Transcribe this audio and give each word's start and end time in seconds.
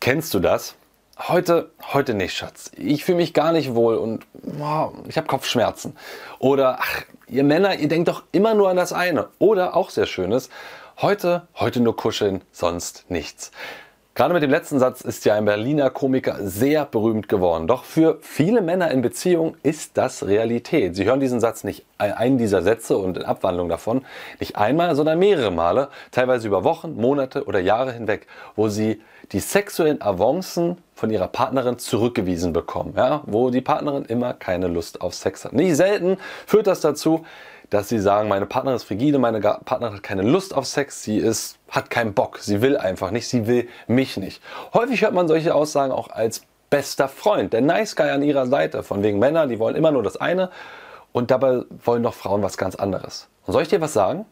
Kennst 0.00 0.32
du 0.32 0.40
das? 0.40 0.76
Heute, 1.28 1.70
heute 1.92 2.14
nicht, 2.14 2.34
Schatz. 2.34 2.70
Ich 2.74 3.04
fühle 3.04 3.18
mich 3.18 3.34
gar 3.34 3.52
nicht 3.52 3.74
wohl 3.74 3.96
und 3.96 4.24
wow, 4.32 4.94
ich 5.06 5.18
habe 5.18 5.26
Kopfschmerzen. 5.26 5.94
Oder, 6.38 6.78
ach, 6.80 7.02
ihr 7.28 7.44
Männer, 7.44 7.74
ihr 7.74 7.88
denkt 7.88 8.08
doch 8.08 8.22
immer 8.32 8.54
nur 8.54 8.70
an 8.70 8.78
das 8.78 8.94
eine. 8.94 9.28
Oder 9.38 9.76
auch 9.76 9.90
sehr 9.90 10.06
schönes, 10.06 10.48
heute, 11.02 11.46
heute 11.54 11.80
nur 11.80 11.96
kuscheln, 11.96 12.40
sonst 12.50 13.04
nichts. 13.10 13.50
Gerade 14.20 14.34
mit 14.34 14.42
dem 14.42 14.50
letzten 14.50 14.78
Satz 14.78 15.00
ist 15.00 15.24
ja 15.24 15.34
ein 15.34 15.46
Berliner 15.46 15.88
Komiker 15.88 16.36
sehr 16.40 16.84
berühmt 16.84 17.26
geworden. 17.26 17.66
Doch 17.66 17.84
für 17.84 18.18
viele 18.20 18.60
Männer 18.60 18.90
in 18.90 19.00
Beziehung 19.00 19.56
ist 19.62 19.96
das 19.96 20.26
Realität. 20.26 20.94
Sie 20.94 21.06
hören 21.06 21.20
diesen 21.20 21.40
Satz 21.40 21.64
nicht 21.64 21.86
einen 21.96 22.36
dieser 22.36 22.60
Sätze 22.60 22.98
und 22.98 23.16
in 23.16 23.24
Abwandlung 23.24 23.70
davon 23.70 24.04
nicht 24.38 24.56
einmal, 24.56 24.94
sondern 24.94 25.18
mehrere 25.18 25.50
Male, 25.50 25.88
teilweise 26.10 26.48
über 26.48 26.64
Wochen, 26.64 26.96
Monate 26.96 27.46
oder 27.46 27.60
Jahre 27.60 27.94
hinweg, 27.94 28.26
wo 28.56 28.68
sie 28.68 29.00
die 29.32 29.40
sexuellen 29.40 30.02
Avancen 30.02 30.76
von 30.94 31.08
ihrer 31.08 31.28
Partnerin 31.28 31.78
zurückgewiesen 31.78 32.52
bekommen, 32.52 32.92
ja, 32.98 33.22
wo 33.24 33.48
die 33.48 33.62
Partnerin 33.62 34.04
immer 34.04 34.34
keine 34.34 34.68
Lust 34.68 35.00
auf 35.00 35.14
Sex 35.14 35.46
hat. 35.46 35.54
Nicht 35.54 35.76
selten 35.76 36.18
führt 36.46 36.66
das 36.66 36.82
dazu, 36.82 37.24
dass 37.70 37.88
sie 37.88 38.00
sagen, 38.00 38.28
meine 38.28 38.46
Partnerin 38.46 38.76
ist 38.76 38.84
frigide, 38.84 39.18
meine 39.18 39.40
Partnerin 39.40 39.94
hat 39.94 40.02
keine 40.02 40.22
Lust 40.22 40.54
auf 40.54 40.66
Sex, 40.66 41.02
sie 41.02 41.16
ist, 41.16 41.58
hat 41.68 41.88
keinen 41.88 42.14
Bock, 42.14 42.38
sie 42.38 42.60
will 42.60 42.76
einfach 42.76 43.12
nicht, 43.12 43.28
sie 43.28 43.46
will 43.46 43.68
mich 43.86 44.16
nicht. 44.16 44.42
Häufig 44.74 45.02
hört 45.02 45.14
man 45.14 45.28
solche 45.28 45.54
Aussagen 45.54 45.92
auch 45.92 46.10
als 46.10 46.42
bester 46.68 47.08
Freund, 47.08 47.52
der 47.52 47.60
Nice 47.60 47.96
Guy 47.96 48.10
an 48.10 48.22
ihrer 48.22 48.46
Seite, 48.46 48.82
von 48.82 49.02
wegen 49.02 49.18
Männer, 49.18 49.46
die 49.46 49.58
wollen 49.58 49.76
immer 49.76 49.92
nur 49.92 50.02
das 50.02 50.16
eine 50.16 50.50
und 51.12 51.30
dabei 51.30 51.62
wollen 51.84 52.02
doch 52.02 52.14
Frauen 52.14 52.42
was 52.42 52.56
ganz 52.56 52.74
anderes. 52.74 53.28
Und 53.46 53.52
soll 53.52 53.62
ich 53.62 53.68
dir 53.68 53.80
was 53.80 53.92
sagen? 53.92 54.26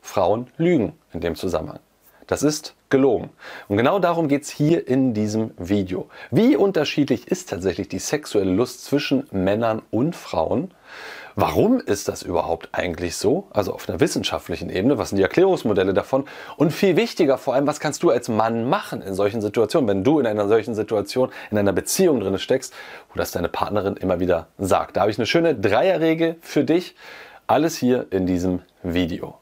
Frauen 0.00 0.48
lügen 0.56 0.94
in 1.12 1.20
dem 1.20 1.34
Zusammenhang. 1.34 1.80
Das 2.26 2.42
ist 2.42 2.74
gelogen. 2.90 3.30
Und 3.68 3.78
genau 3.78 3.98
darum 3.98 4.28
geht 4.28 4.42
es 4.42 4.50
hier 4.50 4.86
in 4.86 5.14
diesem 5.14 5.52
Video. 5.56 6.08
Wie 6.30 6.56
unterschiedlich 6.56 7.28
ist 7.28 7.48
tatsächlich 7.48 7.88
die 7.88 7.98
sexuelle 7.98 8.52
Lust 8.52 8.84
zwischen 8.84 9.26
Männern 9.30 9.82
und 9.90 10.14
Frauen? 10.14 10.70
Warum 11.40 11.78
ist 11.78 12.08
das 12.08 12.24
überhaupt 12.24 12.70
eigentlich 12.72 13.14
so? 13.14 13.46
Also 13.50 13.72
auf 13.72 13.88
einer 13.88 14.00
wissenschaftlichen 14.00 14.70
Ebene, 14.70 14.98
was 14.98 15.10
sind 15.10 15.18
die 15.18 15.22
Erklärungsmodelle 15.22 15.94
davon? 15.94 16.24
Und 16.56 16.72
viel 16.72 16.96
wichtiger 16.96 17.38
vor 17.38 17.54
allem, 17.54 17.68
was 17.68 17.78
kannst 17.78 18.02
du 18.02 18.10
als 18.10 18.28
Mann 18.28 18.68
machen 18.68 19.02
in 19.02 19.14
solchen 19.14 19.40
Situationen, 19.40 19.88
wenn 19.88 20.02
du 20.02 20.18
in 20.18 20.26
einer 20.26 20.48
solchen 20.48 20.74
Situation, 20.74 21.30
in 21.52 21.58
einer 21.58 21.72
Beziehung 21.72 22.18
drin 22.18 22.40
steckst, 22.40 22.74
wo 23.10 23.18
das 23.18 23.30
deine 23.30 23.48
Partnerin 23.48 23.96
immer 23.96 24.18
wieder 24.18 24.48
sagt? 24.58 24.96
Da 24.96 25.02
habe 25.02 25.12
ich 25.12 25.18
eine 25.18 25.26
schöne 25.26 25.54
Dreierregel 25.54 26.38
für 26.40 26.64
dich. 26.64 26.96
Alles 27.46 27.76
hier 27.76 28.06
in 28.10 28.26
diesem 28.26 28.62
Video. 28.82 29.38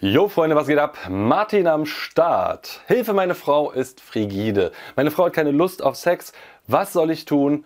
Jo 0.00 0.28
Freunde, 0.28 0.54
was 0.54 0.68
geht 0.68 0.78
ab? 0.78 0.96
Martin 1.08 1.66
am 1.66 1.84
Start. 1.84 2.82
Hilfe, 2.86 3.14
meine 3.14 3.34
Frau 3.34 3.72
ist 3.72 4.00
frigide. 4.00 4.70
Meine 4.94 5.10
Frau 5.10 5.24
hat 5.24 5.32
keine 5.32 5.50
Lust 5.50 5.82
auf 5.82 5.96
Sex. 5.96 6.32
Was 6.68 6.92
soll 6.92 7.10
ich 7.10 7.24
tun? 7.24 7.64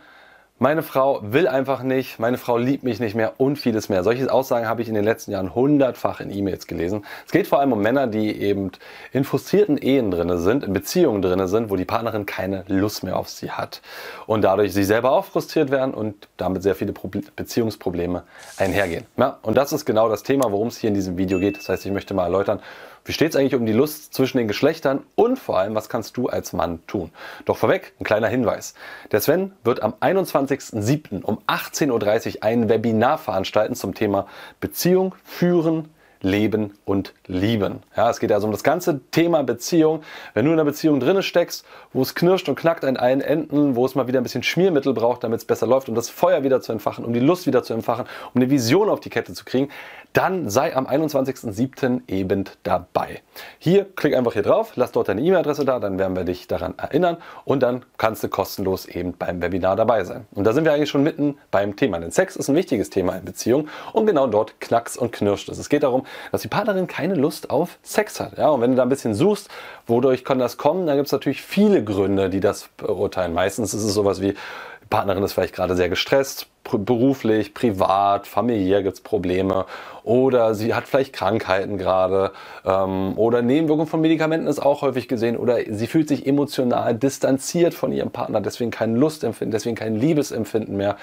Meine 0.62 0.84
Frau 0.84 1.18
will 1.24 1.48
einfach 1.48 1.82
nicht, 1.82 2.20
meine 2.20 2.38
Frau 2.38 2.56
liebt 2.56 2.84
mich 2.84 3.00
nicht 3.00 3.16
mehr 3.16 3.32
und 3.38 3.56
vieles 3.56 3.88
mehr. 3.88 4.04
Solche 4.04 4.32
Aussagen 4.32 4.68
habe 4.68 4.80
ich 4.80 4.86
in 4.86 4.94
den 4.94 5.02
letzten 5.02 5.32
Jahren 5.32 5.56
hundertfach 5.56 6.20
in 6.20 6.30
E-Mails 6.30 6.68
gelesen. 6.68 7.04
Es 7.26 7.32
geht 7.32 7.48
vor 7.48 7.58
allem 7.58 7.72
um 7.72 7.82
Männer, 7.82 8.06
die 8.06 8.40
eben 8.40 8.70
in 9.10 9.24
frustrierten 9.24 9.76
Ehen 9.76 10.12
drin 10.12 10.38
sind, 10.38 10.62
in 10.62 10.72
Beziehungen 10.72 11.20
drin 11.20 11.48
sind, 11.48 11.68
wo 11.68 11.74
die 11.74 11.84
Partnerin 11.84 12.26
keine 12.26 12.62
Lust 12.68 13.02
mehr 13.02 13.16
auf 13.16 13.28
sie 13.28 13.50
hat 13.50 13.82
und 14.28 14.42
dadurch 14.42 14.72
sie 14.72 14.84
selber 14.84 15.10
auch 15.10 15.24
frustriert 15.24 15.72
werden 15.72 15.94
und 15.94 16.28
damit 16.36 16.62
sehr 16.62 16.76
viele 16.76 16.92
Beziehungsprobleme 16.92 18.22
einhergehen. 18.56 19.04
Ja, 19.16 19.40
und 19.42 19.56
das 19.56 19.72
ist 19.72 19.84
genau 19.84 20.08
das 20.08 20.22
Thema, 20.22 20.52
worum 20.52 20.68
es 20.68 20.76
hier 20.76 20.86
in 20.86 20.94
diesem 20.94 21.18
Video 21.18 21.40
geht. 21.40 21.58
Das 21.58 21.68
heißt, 21.70 21.84
ich 21.86 21.90
möchte 21.90 22.14
mal 22.14 22.26
erläutern, 22.26 22.60
wie 23.04 23.12
steht 23.12 23.30
es 23.30 23.36
eigentlich 23.36 23.54
um 23.54 23.66
die 23.66 23.72
Lust 23.72 24.14
zwischen 24.14 24.38
den 24.38 24.48
Geschlechtern 24.48 25.02
und 25.14 25.38
vor 25.38 25.58
allem, 25.58 25.74
was 25.74 25.88
kannst 25.88 26.16
du 26.16 26.28
als 26.28 26.52
Mann 26.52 26.80
tun? 26.86 27.10
Doch 27.44 27.56
vorweg 27.56 27.92
ein 28.00 28.04
kleiner 28.04 28.28
Hinweis. 28.28 28.74
Der 29.10 29.20
Sven 29.20 29.52
wird 29.64 29.82
am 29.82 29.94
21.07. 30.00 31.22
um 31.22 31.38
18.30 31.46 32.36
Uhr 32.36 32.42
ein 32.42 32.68
Webinar 32.68 33.18
veranstalten 33.18 33.74
zum 33.74 33.94
Thema 33.94 34.26
Beziehung 34.60 35.14
führen, 35.24 35.88
Leben 36.22 36.78
und 36.84 37.12
Lieben. 37.26 37.82
Ja, 37.96 38.08
es 38.08 38.20
geht 38.20 38.32
also 38.32 38.46
um 38.46 38.52
das 38.52 38.62
ganze 38.62 39.00
Thema 39.10 39.42
Beziehung. 39.42 40.02
Wenn 40.34 40.44
du 40.44 40.52
in 40.52 40.58
einer 40.58 40.64
Beziehung 40.64 41.00
drinne 41.00 41.22
steckst, 41.22 41.66
wo 41.92 42.02
es 42.02 42.14
knirscht 42.14 42.48
und 42.48 42.54
knackt 42.54 42.84
an 42.84 42.96
allen 42.96 43.20
Enden, 43.20 43.76
wo 43.76 43.84
es 43.84 43.94
mal 43.94 44.06
wieder 44.06 44.20
ein 44.20 44.22
bisschen 44.22 44.42
Schmiermittel 44.42 44.94
braucht, 44.94 45.24
damit 45.24 45.40
es 45.40 45.44
besser 45.44 45.66
läuft, 45.66 45.88
um 45.88 45.94
das 45.94 46.08
Feuer 46.08 46.44
wieder 46.44 46.60
zu 46.60 46.72
entfachen, 46.72 47.04
um 47.04 47.12
die 47.12 47.20
Lust 47.20 47.46
wieder 47.46 47.62
zu 47.62 47.74
entfachen, 47.74 48.06
um 48.32 48.40
eine 48.40 48.50
Vision 48.50 48.88
auf 48.88 49.00
die 49.00 49.10
Kette 49.10 49.34
zu 49.34 49.44
kriegen, 49.44 49.68
dann 50.12 50.50
sei 50.50 50.76
am 50.76 50.86
21.07. 50.86 52.02
eben 52.08 52.44
dabei. 52.62 53.22
Hier, 53.58 53.86
klick 53.96 54.14
einfach 54.14 54.34
hier 54.34 54.42
drauf, 54.42 54.72
lass 54.74 54.92
dort 54.92 55.08
deine 55.08 55.20
E-Mail-Adresse 55.20 55.64
da, 55.64 55.78
dann 55.78 55.98
werden 55.98 56.16
wir 56.16 56.24
dich 56.24 56.46
daran 56.46 56.74
erinnern 56.76 57.16
und 57.44 57.62
dann 57.62 57.84
kannst 57.98 58.22
du 58.22 58.28
kostenlos 58.28 58.86
eben 58.86 59.14
beim 59.14 59.40
Webinar 59.40 59.76
dabei 59.76 60.04
sein. 60.04 60.26
Und 60.32 60.44
da 60.44 60.52
sind 60.52 60.64
wir 60.64 60.72
eigentlich 60.72 60.90
schon 60.90 61.02
mitten 61.02 61.38
beim 61.50 61.76
Thema, 61.76 61.98
denn 61.98 62.10
Sex 62.10 62.36
ist 62.36 62.48
ein 62.48 62.54
wichtiges 62.54 62.90
Thema 62.90 63.14
in 63.16 63.24
Beziehung 63.24 63.68
und 63.92 64.06
genau 64.06 64.26
dort 64.26 64.60
knackst 64.60 64.98
und 64.98 65.12
knirscht 65.12 65.48
es. 65.48 65.58
Es 65.58 65.68
geht 65.68 65.82
darum, 65.82 66.04
dass 66.30 66.42
die 66.42 66.48
Partnerin 66.48 66.86
keine 66.86 67.14
Lust 67.14 67.50
auf 67.50 67.78
Sex 67.82 68.20
hat. 68.20 68.36
Ja, 68.36 68.48
und 68.50 68.60
wenn 68.60 68.70
du 68.70 68.76
da 68.76 68.82
ein 68.82 68.88
bisschen 68.88 69.14
suchst, 69.14 69.48
wodurch 69.86 70.24
kann 70.24 70.38
das 70.38 70.58
kommen, 70.58 70.86
dann 70.86 70.96
gibt 70.96 71.06
es 71.06 71.12
natürlich 71.12 71.42
viele 71.42 71.82
Gründe, 71.82 72.28
die 72.30 72.40
das 72.40 72.68
beurteilen. 72.76 73.32
Meistens 73.32 73.74
ist 73.74 73.82
es 73.82 73.94
sowas 73.94 74.20
wie, 74.20 74.34
Partnerin 74.92 75.22
ist 75.22 75.32
vielleicht 75.32 75.54
gerade 75.54 75.74
sehr 75.74 75.88
gestresst, 75.88 76.48
beruflich, 76.70 77.54
privat, 77.54 78.26
familiär 78.26 78.82
gibt 78.82 78.96
es 78.96 79.00
Probleme 79.00 79.64
oder 80.04 80.54
sie 80.54 80.74
hat 80.74 80.86
vielleicht 80.86 81.14
Krankheiten 81.14 81.78
gerade 81.78 82.32
ähm, 82.66 83.14
oder 83.16 83.40
Nebenwirkungen 83.40 83.88
von 83.88 84.02
Medikamenten 84.02 84.46
ist 84.46 84.60
auch 84.60 84.82
häufig 84.82 85.08
gesehen 85.08 85.38
oder 85.38 85.60
sie 85.66 85.86
fühlt 85.86 86.08
sich 86.08 86.26
emotional 86.26 86.94
distanziert 86.94 87.72
von 87.72 87.90
ihrem 87.90 88.10
Partner, 88.10 88.42
deswegen 88.42 88.70
kein 88.70 88.94
Lustempfinden, 88.94 89.50
deswegen 89.50 89.76
kein 89.76 89.96
Liebesempfinden 89.96 90.76
mehr. 90.76 90.96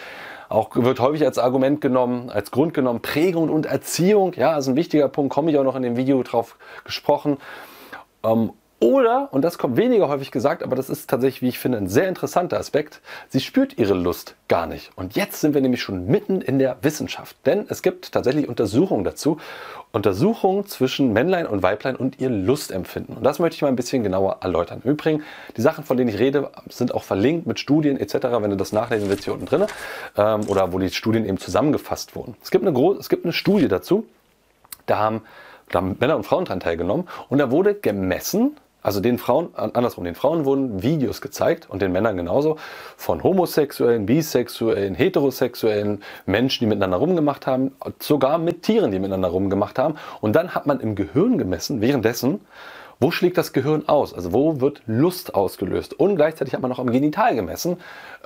Auch 0.49 0.69
wird 0.75 0.99
häufig 0.99 1.25
als 1.25 1.39
Argument 1.39 1.81
genommen, 1.81 2.29
als 2.29 2.51
Grund 2.51 2.75
genommen, 2.75 3.01
Prägung 3.01 3.49
und 3.49 3.65
Erziehung. 3.65 4.33
Ja, 4.33 4.55
ist 4.57 4.67
ein 4.67 4.75
wichtiger 4.75 5.07
Punkt, 5.09 5.33
komme 5.33 5.49
ich 5.49 5.57
auch 5.57 5.63
noch 5.63 5.75
in 5.75 5.81
dem 5.81 5.97
Video 5.97 6.21
drauf 6.21 6.57
gesprochen. 6.83 7.37
Ähm, 8.23 8.51
oder, 8.81 9.27
und 9.31 9.41
das 9.41 9.57
kommt 9.57 9.75
weniger 9.75 10.07
häufig 10.07 10.31
gesagt, 10.31 10.63
aber 10.63 10.75
das 10.77 10.89
ist 10.89 11.09
tatsächlich, 11.09 11.41
wie 11.41 11.49
ich 11.49 11.59
finde, 11.59 11.77
ein 11.77 11.89
sehr 11.89 12.07
interessanter 12.07 12.57
Aspekt, 12.57 13.01
sie 13.27 13.41
spürt 13.41 13.77
ihre 13.77 13.93
Lust 13.93 14.35
gar 14.47 14.67
nicht. 14.67 14.91
Und 14.95 15.15
jetzt 15.15 15.41
sind 15.41 15.53
wir 15.53 15.59
nämlich 15.59 15.81
schon 15.81 16.07
mitten 16.07 16.39
in 16.39 16.59
der 16.59 16.77
Wissenschaft. 16.81 17.35
Denn 17.45 17.65
es 17.67 17.81
gibt 17.81 18.13
tatsächlich 18.13 18.47
Untersuchungen 18.47 19.03
dazu. 19.03 19.37
Untersuchungen 19.91 20.65
zwischen 20.65 21.11
Männlein 21.11 21.45
und 21.45 21.61
Weiblein 21.61 21.97
und 21.97 22.21
ihr 22.21 22.29
Lustempfinden. 22.29 23.17
Und 23.17 23.23
das 23.23 23.39
möchte 23.39 23.55
ich 23.55 23.61
mal 23.63 23.67
ein 23.67 23.75
bisschen 23.75 24.01
genauer 24.01 24.37
erläutern. 24.41 24.81
Im 24.85 24.91
Übrigen, 24.91 25.23
die 25.57 25.61
Sachen, 25.61 25.83
von 25.83 25.97
denen 25.97 26.09
ich 26.09 26.19
rede, 26.19 26.49
sind 26.69 26.93
auch 26.93 27.03
verlinkt 27.03 27.47
mit 27.47 27.59
Studien 27.59 27.99
etc. 27.99 28.15
Wenn 28.39 28.51
du 28.51 28.55
das 28.55 28.71
nachlesen 28.71 29.09
willst, 29.09 29.25
hier 29.25 29.33
unten 29.33 29.45
drin. 29.45 29.65
Ähm, 30.15 30.47
oder 30.47 30.71
wo 30.71 30.79
die 30.79 30.89
Studien 30.89 31.25
eben 31.25 31.37
zusammengefasst 31.37 32.15
wurden. 32.15 32.37
Es 32.41 32.49
gibt 32.49 32.65
eine, 32.65 32.97
es 32.97 33.09
gibt 33.09 33.25
eine 33.25 33.33
Studie 33.33 33.67
dazu. 33.67 34.05
Da 34.85 34.99
haben, 34.99 35.21
da 35.69 35.79
haben 35.79 35.97
Männer 35.99 36.15
und 36.15 36.23
Frauen 36.23 36.45
daran 36.45 36.61
teilgenommen. 36.61 37.09
Und 37.27 37.39
da 37.39 37.51
wurde 37.51 37.75
gemessen, 37.75 38.55
also 38.81 39.01
den 39.01 39.17
Frauen, 39.17 39.49
andersrum, 39.55 40.05
den 40.05 40.15
Frauen 40.15 40.45
wurden 40.45 40.81
Videos 40.81 41.19
gezeigt 41.19 41.69
und 41.69 41.81
den 41.81 41.91
Männern 41.91 42.15
genauso 42.15 42.57
von 42.95 43.23
homosexuellen, 43.23 44.05
bisexuellen, 44.05 44.95
heterosexuellen 44.95 46.01
Menschen, 46.25 46.61
die 46.61 46.67
miteinander 46.67 46.97
rumgemacht 46.97 47.45
haben, 47.45 47.71
sogar 47.99 48.37
mit 48.37 48.63
Tieren, 48.63 48.91
die 48.91 48.99
miteinander 48.99 49.29
rumgemacht 49.29 49.77
haben. 49.77 49.95
Und 50.21 50.35
dann 50.35 50.55
hat 50.55 50.65
man 50.65 50.79
im 50.79 50.95
Gehirn 50.95 51.37
gemessen, 51.37 51.81
währenddessen, 51.81 52.39
wo 53.01 53.11
schlägt 53.11 53.37
das 53.37 53.53
Gehirn 53.53 53.87
aus? 53.87 54.13
Also 54.13 54.33
wo 54.33 54.59
wird 54.59 54.81
Lust 54.85 55.33
ausgelöst? 55.33 55.93
Und 55.93 56.15
gleichzeitig 56.15 56.53
hat 56.53 56.61
man 56.61 56.69
noch 56.69 56.79
am 56.79 56.91
Genital 56.91 57.35
gemessen, 57.35 57.77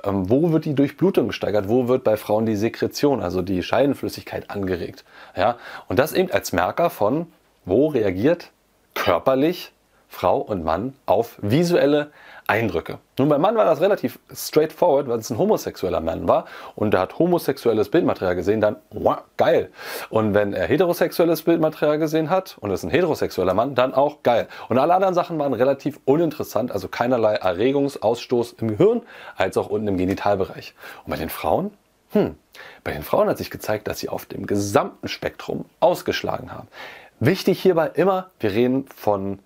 ähm, 0.02 0.28
wo 0.28 0.50
wird 0.52 0.64
die 0.64 0.74
Durchblutung 0.74 1.28
gesteigert? 1.28 1.68
Wo 1.68 1.88
wird 1.88 2.04
bei 2.04 2.16
Frauen 2.16 2.46
die 2.46 2.56
Sekretion, 2.56 3.22
also 3.22 3.42
die 3.42 3.62
Scheidenflüssigkeit 3.62 4.50
angeregt? 4.50 5.04
Ja, 5.36 5.56
und 5.88 5.98
das 5.98 6.12
eben 6.12 6.30
als 6.30 6.52
Merker 6.52 6.90
von, 6.90 7.26
wo 7.64 7.88
reagiert 7.88 8.50
körperlich 8.94 9.72
Frau 10.14 10.38
und 10.38 10.64
Mann 10.64 10.94
auf 11.06 11.36
visuelle 11.42 12.10
Eindrücke. 12.46 12.98
Nun, 13.18 13.28
beim 13.28 13.40
Mann 13.40 13.56
war 13.56 13.64
das 13.64 13.80
relativ 13.80 14.18
straightforward, 14.32 15.08
weil 15.08 15.18
es 15.18 15.30
ein 15.30 15.38
homosexueller 15.38 16.00
Mann 16.00 16.28
war 16.28 16.44
und 16.76 16.94
er 16.94 17.00
hat 17.00 17.18
homosexuelles 17.18 17.88
Bildmaterial 17.88 18.36
gesehen, 18.36 18.60
dann 18.60 18.76
wow, 18.90 19.18
geil. 19.36 19.70
Und 20.10 20.34
wenn 20.34 20.52
er 20.52 20.66
heterosexuelles 20.66 21.42
Bildmaterial 21.42 21.98
gesehen 21.98 22.30
hat 22.30 22.56
und 22.60 22.70
es 22.70 22.80
ist 22.80 22.84
ein 22.84 22.90
heterosexueller 22.90 23.54
Mann, 23.54 23.74
dann 23.74 23.94
auch 23.94 24.22
geil. 24.22 24.46
Und 24.68 24.78
alle 24.78 24.94
anderen 24.94 25.14
Sachen 25.14 25.38
waren 25.38 25.52
relativ 25.52 25.98
uninteressant, 26.04 26.70
also 26.70 26.88
keinerlei 26.88 27.34
Erregungsausstoß 27.34 28.52
im 28.60 28.68
Gehirn 28.68 29.02
als 29.36 29.56
auch 29.56 29.68
unten 29.68 29.88
im 29.88 29.96
Genitalbereich. 29.96 30.74
Und 31.04 31.10
bei 31.10 31.16
den 31.16 31.30
Frauen? 31.30 31.72
Hm, 32.10 32.36
bei 32.84 32.92
den 32.92 33.02
Frauen 33.02 33.28
hat 33.28 33.38
sich 33.38 33.50
gezeigt, 33.50 33.88
dass 33.88 33.98
sie 33.98 34.08
auf 34.08 34.26
dem 34.26 34.46
gesamten 34.46 35.08
Spektrum 35.08 35.64
ausgeschlagen 35.80 36.52
haben. 36.52 36.68
Wichtig 37.20 37.60
hierbei 37.60 37.90
immer, 37.94 38.30
wir 38.38 38.52
reden 38.52 38.86
von 38.94 39.38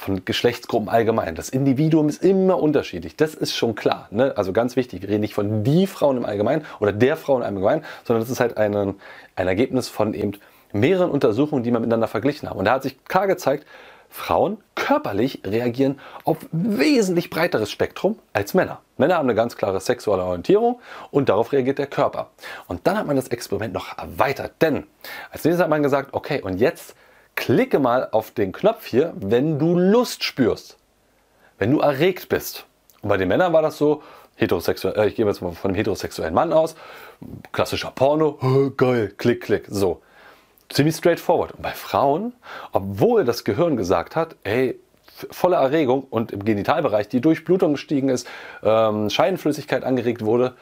von 0.00 0.24
Geschlechtsgruppen 0.24 0.88
allgemein. 0.88 1.34
Das 1.34 1.50
Individuum 1.50 2.08
ist 2.08 2.24
immer 2.24 2.60
unterschiedlich. 2.60 3.16
Das 3.16 3.34
ist 3.34 3.54
schon 3.54 3.74
klar. 3.74 4.08
Ne? 4.10 4.32
Also 4.36 4.52
ganz 4.52 4.74
wichtig. 4.74 5.02
Wir 5.02 5.10
reden 5.10 5.20
nicht 5.20 5.34
von 5.34 5.62
die 5.62 5.86
Frauen 5.86 6.16
im 6.16 6.24
Allgemeinen 6.24 6.64
oder 6.80 6.92
der 6.92 7.16
Frauen 7.16 7.42
im 7.42 7.48
Allgemeinen, 7.48 7.84
sondern 8.04 8.22
das 8.22 8.30
ist 8.30 8.40
halt 8.40 8.56
ein, 8.56 8.74
ein 8.74 9.48
Ergebnis 9.48 9.88
von 9.88 10.14
eben 10.14 10.32
mehreren 10.72 11.10
Untersuchungen, 11.10 11.62
die 11.62 11.70
man 11.70 11.82
miteinander 11.82 12.08
verglichen 12.08 12.48
haben. 12.48 12.58
Und 12.58 12.64
da 12.64 12.72
hat 12.72 12.82
sich 12.82 13.04
klar 13.04 13.26
gezeigt, 13.26 13.66
Frauen 14.08 14.58
körperlich 14.74 15.42
reagieren 15.46 16.00
auf 16.24 16.38
wesentlich 16.50 17.30
breiteres 17.30 17.70
Spektrum 17.70 18.18
als 18.32 18.54
Männer. 18.54 18.80
Männer 18.96 19.16
haben 19.16 19.26
eine 19.26 19.36
ganz 19.36 19.56
klare 19.56 19.80
sexuelle 19.80 20.24
Orientierung 20.24 20.80
und 21.12 21.28
darauf 21.28 21.52
reagiert 21.52 21.78
der 21.78 21.86
Körper. 21.86 22.30
Und 22.66 22.86
dann 22.86 22.98
hat 22.98 23.06
man 23.06 23.16
das 23.16 23.28
Experiment 23.28 23.72
noch 23.72 23.96
erweitert, 23.96 24.54
denn 24.60 24.86
als 25.30 25.44
nächstes 25.44 25.62
hat 25.62 25.70
man 25.70 25.82
gesagt, 25.82 26.12
okay, 26.12 26.42
und 26.42 26.58
jetzt 26.58 26.96
klicke 27.40 27.78
mal 27.78 28.06
auf 28.12 28.30
den 28.32 28.52
Knopf 28.52 28.84
hier, 28.84 29.14
wenn 29.16 29.58
du 29.58 29.74
Lust 29.74 30.24
spürst, 30.24 30.76
wenn 31.58 31.70
du 31.70 31.80
erregt 31.80 32.28
bist. 32.28 32.66
Und 33.00 33.08
bei 33.08 33.16
den 33.16 33.28
Männern 33.28 33.54
war 33.54 33.62
das 33.62 33.78
so, 33.78 34.02
heterosexuell, 34.36 34.96
äh, 34.98 35.08
ich 35.08 35.14
gehe 35.14 35.26
jetzt 35.26 35.40
mal 35.40 35.52
von 35.52 35.70
einem 35.70 35.76
heterosexuellen 35.76 36.34
Mann 36.34 36.52
aus, 36.52 36.76
klassischer 37.50 37.92
Porno, 37.92 38.38
geil, 38.76 39.14
klick, 39.16 39.40
klick, 39.40 39.64
so 39.68 40.02
ziemlich 40.68 40.94
straightforward. 40.94 41.52
Und 41.52 41.62
bei 41.62 41.72
Frauen, 41.72 42.34
obwohl 42.72 43.24
das 43.24 43.44
Gehirn 43.44 43.78
gesagt 43.78 44.16
hat, 44.16 44.36
ey, 44.44 44.78
volle 45.30 45.56
Erregung 45.56 46.04
und 46.10 46.32
im 46.32 46.44
Genitalbereich 46.44 47.08
die 47.08 47.22
Durchblutung 47.22 47.72
gestiegen 47.72 48.10
ist, 48.10 48.28
ähm, 48.62 49.08
Scheidenflüssigkeit 49.08 49.82
angeregt 49.82 50.26
wurde, 50.26 50.56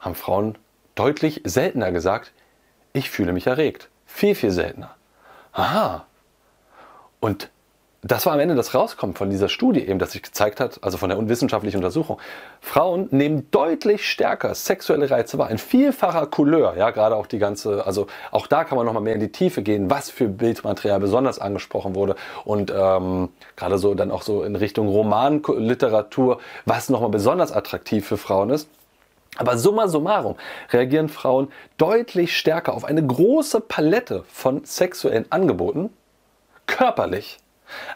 haben 0.00 0.14
Frauen 0.14 0.56
deutlich 0.94 1.42
seltener 1.44 1.92
gesagt, 1.92 2.32
ich 2.94 3.10
fühle 3.10 3.34
mich 3.34 3.46
erregt. 3.46 3.90
Viel, 4.06 4.34
viel 4.34 4.50
seltener. 4.50 4.94
Aha. 5.52 6.06
Und 7.22 7.50
das 8.04 8.26
war 8.26 8.32
am 8.32 8.40
Ende 8.40 8.56
das 8.56 8.74
Rauskommen 8.74 9.14
von 9.14 9.30
dieser 9.30 9.48
Studie 9.48 9.86
eben, 9.86 10.00
dass 10.00 10.10
sich 10.10 10.24
gezeigt 10.24 10.58
hat, 10.58 10.80
also 10.82 10.98
von 10.98 11.08
der 11.08 11.28
wissenschaftlichen 11.28 11.76
Untersuchung. 11.76 12.18
Frauen 12.60 13.06
nehmen 13.12 13.48
deutlich 13.52 14.10
stärker 14.10 14.56
sexuelle 14.56 15.08
Reize 15.08 15.38
wahr, 15.38 15.48
in 15.48 15.58
vielfacher 15.58 16.26
Couleur, 16.26 16.76
ja, 16.76 16.90
gerade 16.90 17.14
auch 17.14 17.28
die 17.28 17.38
ganze, 17.38 17.86
also 17.86 18.08
auch 18.32 18.48
da 18.48 18.64
kann 18.64 18.76
man 18.76 18.86
nochmal 18.86 19.04
mehr 19.04 19.14
in 19.14 19.20
die 19.20 19.30
Tiefe 19.30 19.62
gehen, 19.62 19.88
was 19.88 20.10
für 20.10 20.26
Bildmaterial 20.26 20.98
besonders 20.98 21.38
angesprochen 21.38 21.94
wurde 21.94 22.16
und 22.44 22.72
ähm, 22.76 23.28
gerade 23.54 23.78
so 23.78 23.94
dann 23.94 24.10
auch 24.10 24.22
so 24.22 24.42
in 24.42 24.56
Richtung 24.56 24.88
Romanliteratur, 24.88 26.40
was 26.64 26.88
nochmal 26.88 27.10
besonders 27.10 27.52
attraktiv 27.52 28.04
für 28.04 28.16
Frauen 28.16 28.50
ist. 28.50 28.68
Aber 29.36 29.56
summa 29.56 29.86
summarum 29.86 30.34
reagieren 30.72 31.08
Frauen 31.08 31.52
deutlich 31.76 32.36
stärker 32.36 32.74
auf 32.74 32.84
eine 32.84 33.06
große 33.06 33.60
Palette 33.60 34.24
von 34.26 34.64
sexuellen 34.64 35.30
Angeboten, 35.30 35.90
körperlich 36.66 37.38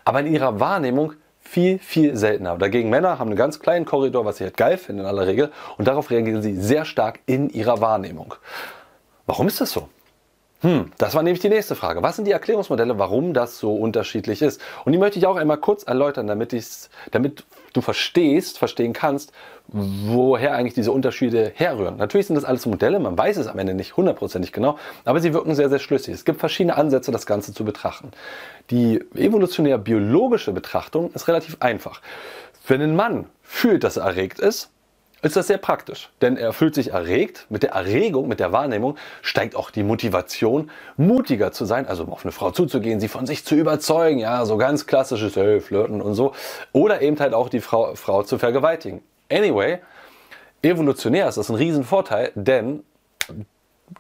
aber 0.05 0.21
in 0.21 0.33
ihrer 0.33 0.61
Wahrnehmung 0.61 1.15
viel, 1.41 1.79
viel 1.79 2.17
seltener. 2.17 2.57
Dagegen 2.59 2.91
Männer 2.91 3.19
haben 3.19 3.29
einen 3.29 3.37
ganz 3.37 3.61
kleinen 3.61 3.85
Korridor, 3.85 4.25
was 4.25 4.37
ich 4.37 4.43
halt 4.43 4.57
geil 4.57 4.79
finde 4.79 5.03
in 5.03 5.09
aller 5.09 5.27
Regel, 5.27 5.53
und 5.79 5.87
darauf 5.87 6.11
reagieren 6.11 6.43
sie 6.43 6.55
sehr 6.57 6.85
stark 6.85 7.21
in 7.27 7.51
ihrer 7.51 7.81
Wahrnehmung. 7.81 8.35
Warum 9.27 9.47
ist 9.47 9.61
das 9.61 9.73
so? 9.73 9.89
Hm, 10.63 10.91
das 10.97 11.15
war 11.15 11.23
nämlich 11.23 11.43
die 11.43 11.51
nächste 11.51 11.75
Frage. 11.75 12.03
Was 12.03 12.17
sind 12.17 12.25
die 12.25 12.33
Erklärungsmodelle, 12.33 12.99
warum 12.99 13.35
das 13.35 13.59
so 13.59 13.75
unterschiedlich 13.75 14.41
ist? 14.41 14.61
Und 14.85 14.93
die 14.93 14.99
möchte 14.99 15.19
ich 15.19 15.27
auch 15.27 15.37
einmal 15.37 15.59
kurz 15.59 15.83
erläutern, 15.83 16.27
damit, 16.27 16.57
damit 17.11 17.45
du 17.75 17.83
verstehst, 17.83 18.59
verstehen 18.59 18.95
kannst, 18.95 19.33
woher 19.69 20.55
eigentlich 20.55 20.73
diese 20.73 20.93
Unterschiede 20.93 21.53
herrühren. 21.55 21.99
Natürlich 21.99 22.29
sind 22.29 22.37
das 22.37 22.45
alles 22.45 22.65
Modelle, 22.65 22.99
man 23.01 23.19
weiß 23.19 23.37
es 23.37 23.49
am 23.49 23.59
Ende 23.59 23.75
nicht 23.75 23.99
hundertprozentig 23.99 24.53
genau, 24.53 24.79
aber 25.05 25.21
sie 25.21 25.35
wirken 25.35 25.55
sehr, 25.55 25.69
sehr 25.69 25.79
schlüssig. 25.79 26.15
Es 26.15 26.25
gibt 26.25 26.41
verschiedene 26.41 26.77
Ansätze, 26.77 27.13
das 27.13 27.27
Ganze 27.27 27.53
zu 27.53 27.65
betrachten. 27.65 28.13
Die 28.71 29.05
evolutionär 29.15 29.77
biologische 29.77 30.53
Betrachtung 30.53 31.13
ist 31.13 31.29
relativ 31.29 31.59
einfach. 31.61 32.01
Wenn 32.67 32.81
ein 32.81 32.97
Mann 32.97 33.27
fühlt, 33.43 33.85
dass 33.85 33.99
er 33.99 34.05
erregt 34.05 34.39
ist, 34.39 34.71
ist 35.27 35.37
das 35.37 35.47
sehr 35.47 35.59
praktisch. 35.59 36.11
Denn 36.21 36.37
er 36.37 36.53
fühlt 36.53 36.75
sich 36.75 36.93
erregt. 36.93 37.47
Mit 37.49 37.63
der 37.63 37.71
Erregung, 37.73 38.29
mit 38.29 38.41
der 38.41 38.53
Wahrnehmung 38.53 38.97
steigt 39.23 39.57
auch 39.57 39.71
die 39.71 39.83
Motivation, 39.83 40.71
mutiger 40.97 41.53
zu 41.53 41.65
sein, 41.65 41.87
also 41.87 42.05
auf 42.05 42.25
eine 42.25 42.33
Frau 42.33 42.51
zuzugehen, 42.51 43.01
sie 43.01 43.09
von 43.09 43.27
sich 43.27 43.45
zu 43.45 43.55
überzeugen. 43.55 44.19
Ja, 44.19 44.45
so 44.45 44.57
ganz 44.57 44.87
klassisches 44.87 45.37
hey, 45.37 45.61
Flirten 45.61 46.01
und 46.01 46.15
so. 46.15 46.33
Oder 46.73 47.03
eben 47.03 47.19
halt 47.19 47.35
auch 47.35 47.49
die 47.49 47.61
Frau, 47.61 47.95
Frau 47.95 48.23
zu 48.23 48.39
vergewaltigen. 48.39 49.03
Anyway, 49.31 49.81
evolutionär 50.63 51.29
ist 51.29 51.39
das 51.39 51.49
ein 51.49 51.57
Riesenvorteil, 51.57 52.33
denn 52.35 52.85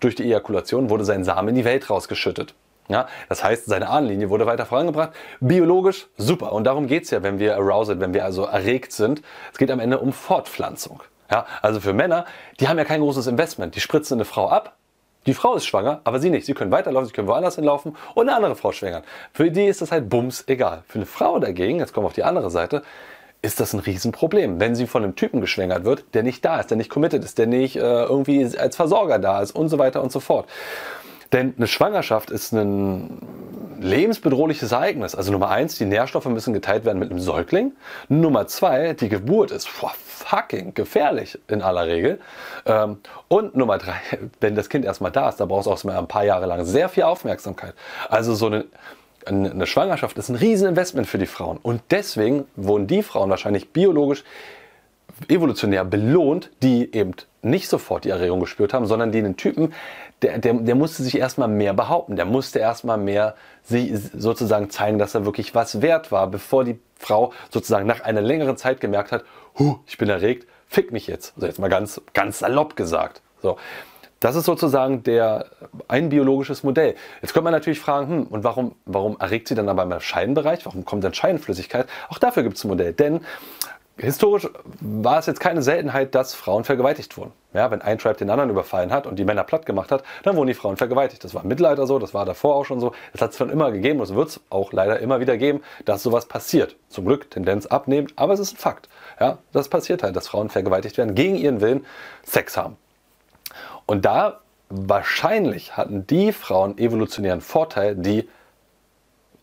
durch 0.00 0.14
die 0.14 0.24
Ejakulation 0.24 0.90
wurde 0.90 1.04
sein 1.04 1.24
Samen 1.24 1.50
in 1.50 1.54
die 1.54 1.64
Welt 1.64 1.88
rausgeschüttet. 1.88 2.54
Ja, 2.88 3.08
das 3.28 3.42
heißt, 3.42 3.66
seine 3.66 3.88
Ahnenlinie 3.88 4.30
wurde 4.30 4.46
weiter 4.46 4.64
vorangebracht. 4.64 5.10
Biologisch 5.40 6.06
super. 6.16 6.52
Und 6.52 6.64
darum 6.64 6.86
geht 6.86 7.04
es 7.04 7.10
ja, 7.10 7.22
wenn 7.22 7.38
wir 7.38 7.56
aroused, 7.56 7.98
wenn 8.00 8.14
wir 8.14 8.24
also 8.24 8.44
erregt 8.44 8.92
sind. 8.92 9.22
Es 9.52 9.58
geht 9.58 9.70
am 9.70 9.80
Ende 9.80 9.98
um 9.98 10.12
Fortpflanzung. 10.12 11.02
Ja, 11.30 11.46
also 11.62 11.80
für 11.80 11.92
Männer, 11.92 12.24
die 12.60 12.68
haben 12.68 12.78
ja 12.78 12.84
kein 12.84 13.00
großes 13.00 13.26
Investment. 13.26 13.74
Die 13.74 13.80
spritzen 13.80 14.14
eine 14.14 14.24
Frau 14.24 14.48
ab. 14.48 14.76
Die 15.26 15.34
Frau 15.34 15.56
ist 15.56 15.66
schwanger, 15.66 16.00
aber 16.04 16.20
sie 16.20 16.30
nicht. 16.30 16.46
Sie 16.46 16.54
können 16.54 16.70
weiterlaufen, 16.70 17.08
sie 17.08 17.12
können 17.12 17.26
woanders 17.26 17.56
hinlaufen 17.56 17.96
und 18.14 18.28
eine 18.28 18.36
andere 18.36 18.54
Frau 18.54 18.70
schwängern. 18.70 19.02
Für 19.32 19.50
die 19.50 19.66
ist 19.66 19.82
das 19.82 19.90
halt 19.90 20.08
bums 20.08 20.44
egal. 20.46 20.84
Für 20.86 20.98
eine 20.98 21.06
Frau 21.06 21.40
dagegen, 21.40 21.80
jetzt 21.80 21.92
kommen 21.92 22.04
wir 22.04 22.08
auf 22.08 22.14
die 22.14 22.22
andere 22.22 22.50
Seite, 22.50 22.82
ist 23.42 23.58
das 23.58 23.72
ein 23.72 23.80
Riesenproblem. 23.80 24.60
Wenn 24.60 24.76
sie 24.76 24.86
von 24.86 25.02
einem 25.02 25.16
Typen 25.16 25.40
geschwängert 25.40 25.84
wird, 25.84 26.04
der 26.14 26.22
nicht 26.22 26.44
da 26.44 26.60
ist, 26.60 26.70
der 26.70 26.76
nicht 26.76 26.90
committed 26.90 27.24
ist, 27.24 27.38
der 27.38 27.46
nicht 27.46 27.76
äh, 27.76 27.80
irgendwie 27.80 28.44
als 28.56 28.76
Versorger 28.76 29.18
da 29.18 29.42
ist 29.42 29.50
und 29.50 29.68
so 29.68 29.78
weiter 29.78 30.02
und 30.02 30.12
so 30.12 30.20
fort. 30.20 30.48
Denn 31.32 31.54
eine 31.56 31.66
Schwangerschaft 31.66 32.30
ist 32.30 32.52
ein 32.52 33.18
lebensbedrohliches 33.86 34.72
Ereignis. 34.72 35.14
Also 35.14 35.32
Nummer 35.32 35.48
eins, 35.48 35.76
die 35.76 35.84
Nährstoffe 35.84 36.26
müssen 36.26 36.52
geteilt 36.52 36.84
werden 36.84 36.98
mit 36.98 37.10
einem 37.10 37.20
Säugling. 37.20 37.72
Nummer 38.08 38.46
zwei, 38.46 38.92
die 38.92 39.08
Geburt 39.08 39.50
ist 39.50 39.68
boah, 39.80 39.92
fucking 39.96 40.74
gefährlich 40.74 41.38
in 41.48 41.62
aller 41.62 41.86
Regel. 41.86 42.20
Ähm, 42.66 42.98
und 43.28 43.56
Nummer 43.56 43.78
drei, 43.78 43.96
wenn 44.40 44.54
das 44.54 44.68
Kind 44.68 44.84
erstmal 44.84 45.12
da 45.12 45.28
ist, 45.28 45.36
da 45.36 45.46
brauchst 45.46 45.66
du 45.66 45.72
auch 45.72 45.84
ein 45.84 46.08
paar 46.08 46.24
Jahre 46.24 46.46
lang 46.46 46.64
sehr 46.64 46.88
viel 46.88 47.04
Aufmerksamkeit. 47.04 47.74
Also 48.08 48.34
so 48.34 48.46
eine, 48.46 48.64
eine 49.24 49.66
Schwangerschaft 49.66 50.18
ist 50.18 50.28
ein 50.28 50.36
Rieseninvestment 50.36 51.06
für 51.06 51.18
die 51.18 51.26
Frauen. 51.26 51.58
Und 51.62 51.82
deswegen 51.90 52.46
wurden 52.56 52.86
die 52.86 53.02
Frauen 53.02 53.30
wahrscheinlich 53.30 53.70
biologisch 53.72 54.24
evolutionär 55.28 55.84
belohnt, 55.84 56.50
die 56.62 56.92
eben 56.94 57.12
nicht 57.42 57.68
sofort 57.68 58.04
die 58.04 58.10
Erregung 58.10 58.40
gespürt 58.40 58.74
haben, 58.74 58.86
sondern 58.86 59.12
einen 59.12 59.36
Typen, 59.36 59.72
der, 60.22 60.38
der, 60.38 60.54
der 60.54 60.74
musste 60.74 61.02
sich 61.02 61.18
erstmal 61.18 61.48
mehr 61.48 61.74
behaupten, 61.74 62.16
der 62.16 62.24
musste 62.24 62.58
erstmal 62.58 62.98
mehr 62.98 63.34
sich 63.62 63.92
sozusagen 64.14 64.70
zeigen, 64.70 64.98
dass 64.98 65.14
er 65.14 65.24
wirklich 65.24 65.54
was 65.54 65.82
wert 65.82 66.10
war, 66.10 66.26
bevor 66.26 66.64
die 66.64 66.78
Frau 66.98 67.32
sozusagen 67.50 67.86
nach 67.86 68.00
einer 68.00 68.22
längeren 68.22 68.56
Zeit 68.56 68.80
gemerkt 68.80 69.12
hat, 69.12 69.24
huh, 69.58 69.76
ich 69.86 69.98
bin 69.98 70.08
erregt, 70.08 70.46
fick 70.66 70.92
mich 70.92 71.06
jetzt. 71.06 71.34
Also 71.36 71.46
jetzt 71.46 71.58
mal 71.58 71.68
ganz, 71.68 72.00
ganz 72.14 72.38
salopp 72.40 72.76
gesagt. 72.76 73.20
So. 73.42 73.56
Das 74.20 74.34
ist 74.34 74.46
sozusagen 74.46 75.02
der, 75.02 75.46
ein 75.88 76.08
biologisches 76.08 76.62
Modell. 76.62 76.94
Jetzt 77.20 77.34
könnte 77.34 77.44
man 77.44 77.52
natürlich 77.52 77.80
fragen, 77.80 78.08
hm, 78.08 78.22
und 78.28 78.44
warum, 78.44 78.74
warum 78.86 79.18
erregt 79.20 79.48
sie 79.48 79.54
dann 79.54 79.68
aber 79.68 79.82
im 79.82 80.00
Scheidenbereich? 80.00 80.64
Warum 80.64 80.86
kommt 80.86 81.04
dann 81.04 81.12
Scheidenflüssigkeit? 81.12 81.86
Auch 82.08 82.18
dafür 82.18 82.42
gibt 82.42 82.56
es 82.56 82.64
ein 82.64 82.68
Modell. 82.68 82.94
Denn 82.94 83.20
historisch 83.96 84.48
war 84.80 85.18
es 85.18 85.26
jetzt 85.26 85.40
keine 85.40 85.62
Seltenheit, 85.62 86.14
dass 86.14 86.34
Frauen 86.34 86.64
vergewaltigt 86.64 87.16
wurden. 87.16 87.32
Ja, 87.54 87.70
wenn 87.70 87.80
ein 87.80 87.96
Tribe 87.96 88.16
den 88.16 88.28
anderen 88.28 88.50
überfallen 88.50 88.92
hat 88.92 89.06
und 89.06 89.18
die 89.18 89.24
Männer 89.24 89.42
platt 89.42 89.64
gemacht 89.64 89.90
hat, 89.90 90.04
dann 90.22 90.36
wurden 90.36 90.48
die 90.48 90.54
Frauen 90.54 90.76
vergewaltigt. 90.76 91.24
Das 91.24 91.32
war 91.32 91.42
im 91.42 91.48
Mittelalter 91.48 91.86
so, 91.86 91.98
das 91.98 92.12
war 92.12 92.26
davor 92.26 92.56
auch 92.56 92.64
schon 92.66 92.80
so. 92.80 92.92
Das 93.12 93.22
hat 93.22 93.30
es 93.30 93.38
schon 93.38 93.48
immer 93.48 93.70
gegeben 93.72 94.00
und 94.00 94.04
es 94.04 94.14
wird 94.14 94.28
es 94.28 94.40
auch 94.50 94.72
leider 94.72 95.00
immer 95.00 95.20
wieder 95.20 95.38
geben, 95.38 95.62
dass 95.86 96.02
sowas 96.02 96.26
passiert. 96.26 96.76
Zum 96.90 97.06
Glück 97.06 97.30
Tendenz 97.30 97.64
abnehmend, 97.66 98.12
aber 98.16 98.34
es 98.34 98.40
ist 98.40 98.54
ein 98.54 98.58
Fakt. 98.58 98.88
Ja, 99.18 99.38
das 99.52 99.68
passiert 99.68 100.02
halt, 100.02 100.14
dass 100.14 100.28
Frauen 100.28 100.50
vergewaltigt 100.50 100.98
werden, 100.98 101.14
gegen 101.14 101.36
ihren 101.36 101.62
Willen 101.62 101.86
Sex 102.24 102.58
haben. 102.58 102.76
Und 103.86 104.04
da 104.04 104.40
wahrscheinlich 104.68 105.76
hatten 105.76 106.06
die 106.06 106.32
Frauen 106.32 106.76
evolutionären 106.76 107.40
Vorteil, 107.40 107.94
die 107.94 108.28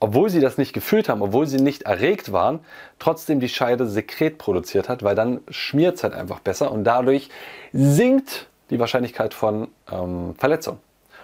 obwohl 0.03 0.29
sie 0.29 0.41
das 0.41 0.57
nicht 0.57 0.73
gefühlt 0.73 1.07
haben, 1.07 1.21
obwohl 1.21 1.47
sie 1.47 1.61
nicht 1.61 1.83
erregt 1.83 2.33
waren, 2.33 2.59
trotzdem 2.99 3.39
die 3.39 3.47
Scheide 3.47 3.87
Sekret 3.87 4.37
produziert 4.37 4.89
hat, 4.89 5.01
weil 5.01 5.15
dann 5.15 5.39
schmiert 5.47 5.95
es 5.95 6.03
halt 6.03 6.13
einfach 6.13 6.41
besser 6.41 6.73
und 6.73 6.83
dadurch 6.83 7.29
sinkt 7.71 8.47
die 8.69 8.79
Wahrscheinlichkeit 8.79 9.33
von 9.33 9.69
ähm, 9.89 10.35
Verletzung. 10.37 10.79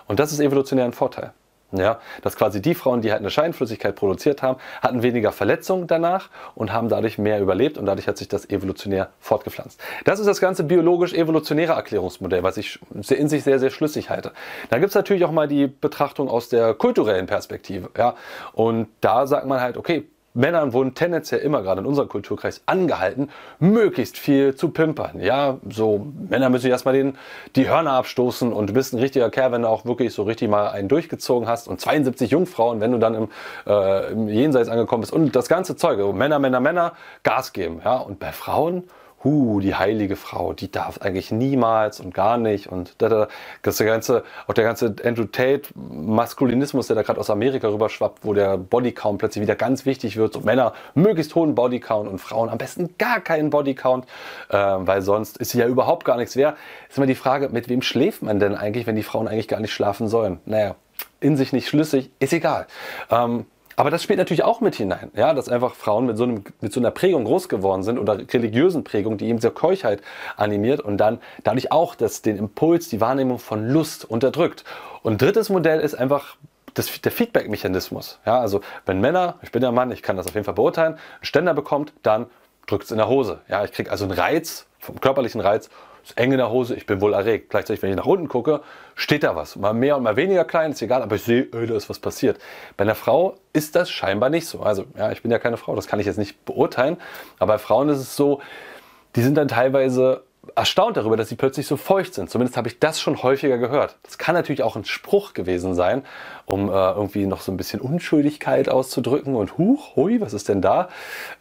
Und 0.07 0.21
das 0.21 0.31
ist 0.31 0.39
evolutionär 0.39 0.86
ein 0.86 0.93
Vorteil. 0.93 1.33
Ja, 1.72 2.00
dass 2.24 2.36
quasi 2.36 2.64
die 2.64 2.74
Frauen, 2.74 3.02
die 3.02 3.12
halt 3.12 3.20
eine 3.20 3.30
Scheinflüssigkeit 3.30 3.96
produziert 3.96 4.42
haben, 4.42 4.60
hatten 4.82 5.04
weniger 5.04 5.32
Verletzungen 5.32 5.86
danach 5.86 6.30
und 6.56 6.74
haben 6.74 6.90
dadurch 6.90 7.20
mehr 7.20 7.40
überlebt 7.40 7.78
und 7.78 7.86
dadurch 7.86 8.08
hat 8.08 8.18
sich 8.18 8.28
das 8.28 8.50
evolutionär 8.50 9.10
fortgepflanzt. 9.20 9.80
Das 10.04 10.20
ist 10.20 10.26
das 10.26 10.42
ganze 10.42 10.64
biologisch-evolutionäre 10.64 11.74
Erklärungsmodell, 11.74 12.42
was 12.42 12.58
ich 12.58 12.80
in 13.10 13.30
sich 13.30 13.44
sehr, 13.44 13.60
sehr 13.60 13.70
schlüssig 13.70 14.10
halte. 14.10 14.32
Da 14.72 14.80
gibt 14.80 14.90
es 14.90 14.96
natürlich 14.96 15.26
auch 15.26 15.32
mal 15.32 15.48
die 15.48 15.68
Betrachtung 15.68 16.28
aus 16.28 16.50
der 16.50 16.74
kulturellen 16.74 17.28
Perspektive. 17.28 17.92
Ja, 17.96 18.16
und 18.54 18.88
da 19.02 19.28
sagt 19.28 19.46
man 19.46 19.62
halt, 19.62 19.78
okay, 19.78 20.08
Männern 20.39 20.72
wurden 20.72 20.93
tendenziell 20.93 21.41
immer 21.41 21.62
gerade 21.62 21.81
in 21.81 21.86
unserem 21.86 22.08
Kulturkreis 22.08 22.62
angehalten, 22.65 23.29
möglichst 23.60 24.17
viel 24.17 24.55
zu 24.55 24.69
pimpern. 24.69 25.19
Ja, 25.19 25.58
so 25.69 26.08
Männer 26.29 26.50
müssen 26.50 26.72
erstmal 26.72 26.93
den, 26.93 27.17
die 27.58 27.67
Hörner 27.67 27.91
abstoßen 27.91 28.53
und 28.53 28.69
du 28.69 28.74
bist 28.74 28.93
ein 28.93 29.00
richtiger 29.00 29.29
Kerl, 29.29 29.51
wenn 29.51 29.63
du 29.63 29.67
auch 29.67 29.84
wirklich 29.86 30.13
so 30.13 30.24
richtig 30.24 30.50
mal 30.50 30.69
einen 30.69 30.88
durchgezogen 30.88 31.48
hast 31.48 31.67
und 31.67 31.81
72 31.81 32.31
Jungfrauen, 32.31 32.79
wenn 32.79 32.93
du 32.93 33.00
dann 33.00 33.15
im, 33.15 33.27
äh, 33.67 34.12
im 34.13 34.29
Jenseits 34.29 34.69
angekommen 34.69 35.01
bist 35.01 35.12
und 35.12 35.36
das 35.36 35.50
ganze 35.50 35.75
Zeug. 35.75 35.98
Also 35.98 36.13
Männer, 36.13 36.39
Männer, 36.39 36.62
Männer, 36.62 36.93
Gas 37.24 37.51
geben. 37.51 37.81
Ja, 37.84 37.98
und 37.98 38.19
bei 38.19 38.31
Frauen 38.31 38.84
huh, 39.24 39.60
die 39.60 39.76
heilige 39.76 40.16
Frau, 40.16 40.54
die 40.54 40.72
darf 40.72 41.00
eigentlich 41.00 41.32
niemals 41.32 42.00
und 42.00 42.14
gar 42.14 42.38
nicht 42.38 42.68
und 42.68 42.96
da, 43.00 43.10
da, 43.10 43.28
das 43.62 43.78
der 43.78 43.88
ganze, 43.88 44.24
auch 44.48 44.54
der 44.54 44.64
ganze 44.64 44.96
Andrew 45.04 45.26
Tate 45.26 45.70
Maskulinismus, 45.76 46.88
der 46.88 46.96
da 46.96 47.02
gerade 47.02 47.20
aus 47.20 47.30
Amerika 47.30 47.68
rüberschwappt, 47.68 48.24
wo 48.24 48.34
der 48.34 48.58
Bodycount 48.58 49.20
plötzlich 49.20 49.42
wieder 49.42 49.56
ganz 49.56 49.86
wichtig 49.86 50.18
wird, 50.18 50.34
so 50.34 50.42
Männer 50.42 50.74
möglichst 50.96 51.36
hohen 51.36 51.56
Bodycount 51.56 52.10
und 52.10 52.20
Frauen 52.20 52.50
am 52.50 52.58
besten 52.58 52.96
gar 52.98 53.20
keinen 53.20 53.50
Bodycount, 53.50 54.06
äh, 54.50 54.58
weil 54.58 55.02
sonst 55.02 55.38
ist 55.38 55.52
sie 55.52 55.60
ja 55.60 55.68
überhaupt 55.68 56.06
gar 56.06 56.18
nichts 56.18 56.36
wert. 56.36 56.58
Ist 56.90 56.98
immer 56.98 57.08
die 57.08 57.16
Frage, 57.16 57.50
mit 57.50 57.70
wem 57.70 57.82
schläft 57.82 58.22
man 58.22 58.40
denn 58.40 58.56
eigentlich, 58.56 58.88
wenn 58.88 58.96
die 58.96 59.04
Frauen 59.04 59.28
eigentlich 59.28 59.48
gar 59.48 59.60
nicht 59.60 59.74
schlafen 59.74 60.08
sollen? 60.08 60.40
Naja, 60.46 60.76
in 61.20 61.36
sich 61.38 61.54
nicht 61.54 61.68
schlüssig, 61.68 62.12
ist 62.20 62.34
egal. 62.34 62.68
Ähm, 63.12 63.46
aber 63.79 63.91
das 63.91 64.03
spielt 64.03 64.19
natürlich 64.19 64.43
auch 64.43 64.59
mit 64.59 64.75
hinein, 64.75 65.09
ja, 65.15 65.33
dass 65.33 65.48
einfach 65.48 65.74
Frauen 65.74 66.05
mit 66.05 66.17
so, 66.17 66.25
einem, 66.25 66.43
mit 66.59 66.74
so 66.74 66.81
einer 66.81 66.91
Prägung 66.91 67.24
groß 67.24 67.48
geworden 67.48 67.81
sind 67.81 67.98
oder 67.98 68.17
religiösen 68.17 68.83
Prägung, 68.83 69.17
die 69.17 69.27
eben 69.27 69.39
zur 69.39 69.53
Keuchheit 69.53 70.01
animiert 70.36 70.81
und 70.81 70.98
dann 70.98 71.19
dadurch 71.45 71.71
auch 71.71 71.95
das, 71.95 72.21
den 72.21 72.36
Impuls, 72.36 72.89
die 72.89 73.00
Wahrnehmung 73.00 73.39
von 73.39 73.65
Lust 73.69 74.03
unterdrückt. 74.03 74.65
Und 75.01 75.21
drittes 75.21 75.48
Modell 75.48 75.79
ist 75.79 75.95
einfach 75.95 76.36
das, 76.74 77.00
der 77.00 77.13
Feedback-Mechanismus. 77.13 78.19
Ja, 78.25 78.41
also 78.41 78.59
wenn 78.86 79.00
Männer, 79.00 79.36
ich 79.43 79.51
bin 79.53 79.63
ja 79.63 79.71
Mann, 79.71 79.91
ich 79.91 80.01
kann 80.01 80.17
das 80.17 80.27
auf 80.27 80.33
jeden 80.33 80.43
Fall 80.43 80.55
beurteilen, 80.55 80.95
einen 80.95 81.00
Ständer 81.21 81.53
bekommt, 81.53 81.93
dann 82.03 82.25
drückt 82.67 82.83
es 82.83 82.91
in 82.91 82.98
der 82.98 83.07
Hose. 83.07 83.39
Ja, 83.48 83.63
ich 83.63 83.71
kriege 83.71 83.89
also 83.89 84.03
einen 84.03 84.12
Reiz, 84.12 84.65
vom 84.79 85.00
körperlichen 85.00 85.39
Reiz 85.39 85.69
eng 86.18 86.32
in 86.32 86.38
der 86.38 86.50
Hose, 86.50 86.75
ich 86.75 86.86
bin 86.86 87.01
wohl 87.01 87.13
erregt. 87.13 87.50
Gleichzeitig, 87.50 87.82
wenn 87.82 87.89
ich 87.92 87.96
nach 87.96 88.06
unten 88.06 88.28
gucke, 88.28 88.62
steht 88.96 89.24
da 89.24 89.36
was. 89.36 89.56
Mal 89.56 89.74
mehr 89.74 89.98
und 89.98 90.04
mal 90.04 90.16
weniger 90.16 90.46
klein, 90.46 90.72
ist 90.72 90.82
egal, 90.82 91.01
aber 91.01 91.16
ich 91.16 91.24
sehe, 91.24 91.48
öh, 91.54 91.66
da 91.66 91.75
ist 91.75 91.89
was 91.89 92.00
passiert. 92.00 92.39
Bei 92.78 92.84
einer 92.84 92.96
Frau 92.96 93.36
ist 93.54 93.75
das 93.75 93.89
scheinbar 93.89 94.30
nicht 94.30 94.48
so. 94.48 94.62
Also, 94.62 94.86
ja, 94.98 95.12
ich 95.12 95.22
bin 95.22 95.32
ja 95.32 95.39
keine 95.39 95.58
Frau, 95.58 95.75
das 95.75 95.88
kann 95.88 96.00
ich 96.00 96.06
jetzt 96.06 96.18
nicht 96.18 96.46
beurteilen. 96.46 96.98
Aber 97.39 97.54
bei 97.54 97.58
Frauen 97.60 97.89
ist 97.89 98.00
es 98.00 98.16
so, 98.16 98.42
die 99.16 99.22
sind 99.22 99.36
dann 99.36 99.48
teilweise 99.48 100.24
erstaunt 100.56 100.98
darüber, 100.98 101.18
dass 101.18 101.30
sie 101.30 101.36
plötzlich 101.36 101.68
so 101.68 101.78
feucht 101.78 102.13
sind. 102.13 102.30
Zumindest 102.30 102.58
habe 102.58 102.68
ich 102.68 102.80
das 102.80 103.00
schon 103.00 103.22
häufiger 103.22 103.58
gehört. 103.58 103.98
Das 104.04 104.18
kann 104.18 104.36
natürlich 104.36 104.63
auch 104.63 104.75
ein 104.75 104.86
Spruch 104.86 105.34
gewesen 105.34 105.75
sein, 105.75 106.04
um 106.46 106.70
äh, 106.70 106.72
irgendwie 106.72 107.25
noch 107.25 107.42
so 107.42 107.51
ein 107.51 107.58
bisschen 107.58 107.82
Unschuldigkeit 107.82 108.70
auszudrücken 108.70 109.36
und 109.36 109.58
huch, 109.58 109.96
hui, 109.96 110.22
was 110.22 110.34
ist 110.34 110.50
denn 110.50 110.62
da? 110.62 110.89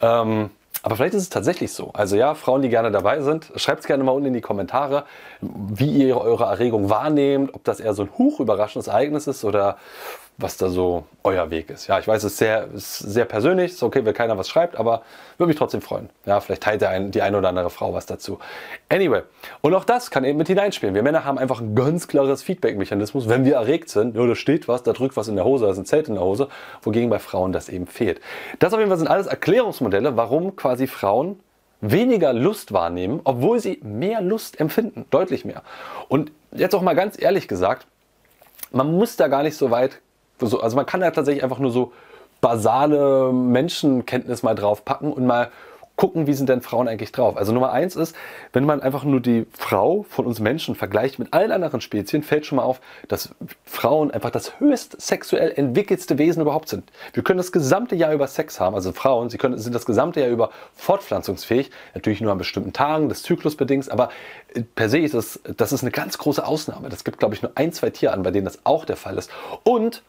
Ähm, 0.01 0.51
aber 0.83 0.97
vielleicht 0.97 1.15
ist 1.15 1.23
es 1.23 1.29
tatsächlich 1.29 1.73
so. 1.73 1.91
Also 1.93 2.17
ja, 2.17 2.35
Frauen, 2.35 2.63
die 2.63 2.69
gerne 2.69 2.91
dabei 2.91 3.21
sind, 3.21 3.51
schreibt 3.57 3.81
es 3.81 3.87
gerne 3.87 4.05
mal 4.05 4.13
unten 4.13 4.29
in 4.29 4.35
die 4.35 4.41
Kommentare, 4.41 5.05
wie 5.41 6.07
ihr 6.07 6.17
eure 6.17 6.45
Erregung 6.45 6.89
wahrnehmt, 6.91 7.55
ob 7.55 7.65
das 7.65 7.81
eher 7.81 7.95
so 7.95 8.03
ein 8.03 8.11
hoch 8.17 8.41
überraschendes 8.41 8.89
Ereignis 8.89 9.27
ist 9.27 9.45
oder 9.45 9.77
was 10.41 10.57
da 10.57 10.69
so 10.69 11.05
euer 11.25 11.51
Weg 11.51 11.69
ist. 11.69 11.89
Ja, 11.89 11.99
ich 11.99 12.07
weiß, 12.07 12.23
es 12.23 12.33
ist 12.33 12.39
sehr, 12.39 12.69
ist 12.73 12.99
sehr 12.99 13.25
persönlich, 13.25 13.73
ist 13.73 13.83
okay, 13.83 14.05
wenn 14.05 14.15
keiner 14.15 14.39
was 14.39 14.49
schreibt, 14.49 14.77
aber 14.77 15.03
würde 15.37 15.49
mich 15.49 15.57
trotzdem 15.57 15.83
freuen. 15.83 16.11
Ja, 16.27 16.41
vielleicht 16.41 16.63
teilt 16.63 16.85
ein, 16.85 17.11
die 17.11 17.23
eine 17.23 17.39
oder 17.39 17.49
andere 17.49 17.71
Frau 17.71 17.93
was 17.93 18.07
dazu. 18.07 18.39
Anyway, 18.89 19.23
und 19.63 19.75
auch 19.75 19.85
das 19.85 20.13
kann 20.13 20.23
eben 20.23 20.39
mit 20.39 20.47
hineinspielen. 20.47 20.95
Wir 20.95 21.03
Männer 21.03 21.25
haben 21.25 21.39
einfach 21.39 21.61
ein 21.61 21.75
ganz 21.75 22.07
klares 22.07 22.45
Feedback-Mechanismus, 22.45 23.29
wenn 23.29 23.45
wir 23.45 23.57
erregt 23.57 23.91
sind. 23.91 24.15
Ja, 24.15 24.25
da 24.25 24.37
steht 24.37 24.69
was, 24.69 24.85
da 24.85 24.93
drückt 24.93 25.17
was 25.17 25.27
in 25.27 25.35
der 25.35 25.45
Hose, 25.45 25.65
da 25.65 25.73
ist 25.73 25.79
ein 25.79 25.87
Zelt 25.87 26.07
in 26.07 26.15
der 26.15 26.23
Hose, 26.23 26.49
wogegen 26.83 27.11
bei 27.11 27.19
Frauen 27.19 27.51
das 27.51 27.69
eben 27.69 27.89
fehlt. 27.89 28.21
Das 28.61 28.73
auf 28.73 28.79
jeden 28.79 28.91
Fall 28.91 28.99
sind 28.99 29.09
alles 29.09 29.27
Erklärungsmodelle, 29.27 30.17
warum 30.17 30.55
quasi 30.55 30.87
Frauen 30.87 31.41
weniger 31.81 32.33
Lust 32.33 32.73
wahrnehmen, 32.73 33.21
obwohl 33.25 33.59
sie 33.59 33.81
mehr 33.83 34.21
Lust 34.21 34.61
empfinden, 34.61 35.05
deutlich 35.11 35.45
mehr. 35.45 35.63
Und 36.09 36.31
jetzt 36.53 36.77
auch 36.77 36.83
mal 36.83 36.95
ganz 36.95 37.21
ehrlich 37.21 37.49
gesagt, 37.49 37.89
man 38.71 38.93
muss 38.93 39.17
da 39.17 39.27
gar 39.27 39.43
nicht 39.43 39.57
so 39.57 39.73
weit 39.73 40.01
so, 40.41 40.61
also 40.61 40.77
man 40.77 40.87
kann 40.87 41.01
ja 41.01 41.11
tatsächlich 41.11 41.43
einfach 41.43 41.59
nur 41.59 41.71
so 41.71 41.93
basale 42.41 43.33
Menschenkenntnis 43.33 44.43
mal 44.43 44.55
draufpacken 44.55 45.13
und 45.13 45.27
mal 45.27 45.51
gucken, 45.99 46.29
wie 46.29 46.33
sind 46.33 46.49
denn 46.49 46.63
Frauen 46.63 46.87
eigentlich 46.87 47.11
drauf. 47.11 47.37
Also 47.37 47.53
Nummer 47.53 47.73
eins 47.73 47.97
ist, 47.97 48.15
wenn 48.53 48.65
man 48.65 48.81
einfach 48.81 49.03
nur 49.03 49.21
die 49.21 49.47
Frau 49.53 50.07
von 50.09 50.27
uns 50.27 50.39
Menschen 50.39 50.77
vergleicht 50.77 51.19
mit 51.19 51.35
allen 51.35 51.51
anderen 51.51 51.81
Spezien, 51.81 52.23
fällt 52.23 52.47
schon 52.47 52.57
mal 52.57 52.63
auf, 52.63 52.81
dass 53.09 53.35
Frauen 53.65 54.13
einfach 54.13 54.31
das 54.31 54.61
höchst 54.61 54.99
sexuell 55.01 55.53
entwickelste 55.57 56.17
Wesen 56.17 56.41
überhaupt 56.41 56.69
sind. 56.69 56.85
Wir 57.15 57.25
können 57.25 57.39
das 57.39 57.51
gesamte 57.51 57.97
Jahr 57.97 58.15
über 58.15 58.29
Sex 58.29 58.61
haben, 58.61 58.77
also 58.77 58.93
Frauen, 58.93 59.29
sie 59.29 59.39
können, 59.39 59.59
sind 59.59 59.75
das 59.75 59.87
gesamte 59.87 60.21
Jahr 60.21 60.31
über 60.31 60.51
fortpflanzungsfähig, 60.75 61.73
natürlich 61.95 62.21
nur 62.21 62.31
an 62.31 62.39
bestimmten 62.39 62.73
Tagen 62.73 63.09
des 63.09 63.25
Zyklus 63.25 63.57
bedingt, 63.57 63.91
aber 63.91 64.11
äh, 64.55 64.63
per 64.63 64.89
se 64.89 64.99
ist 64.99 65.15
das, 65.15 65.41
das 65.57 65.73
ist 65.73 65.83
eine 65.83 65.91
ganz 65.91 66.17
große 66.17 66.47
Ausnahme. 66.47 66.91
Das 66.91 67.03
gibt, 67.03 67.19
glaube 67.19 67.35
ich, 67.35 67.43
nur 67.43 67.51
ein, 67.57 67.73
zwei 67.73 67.91
Tierarten, 67.91 68.23
bei 68.23 68.31
denen 68.31 68.45
das 68.45 68.61
auch 68.65 68.85
der 68.85 68.97
Fall 68.97 69.19
ist. 69.19 69.33
Und 69.65 70.05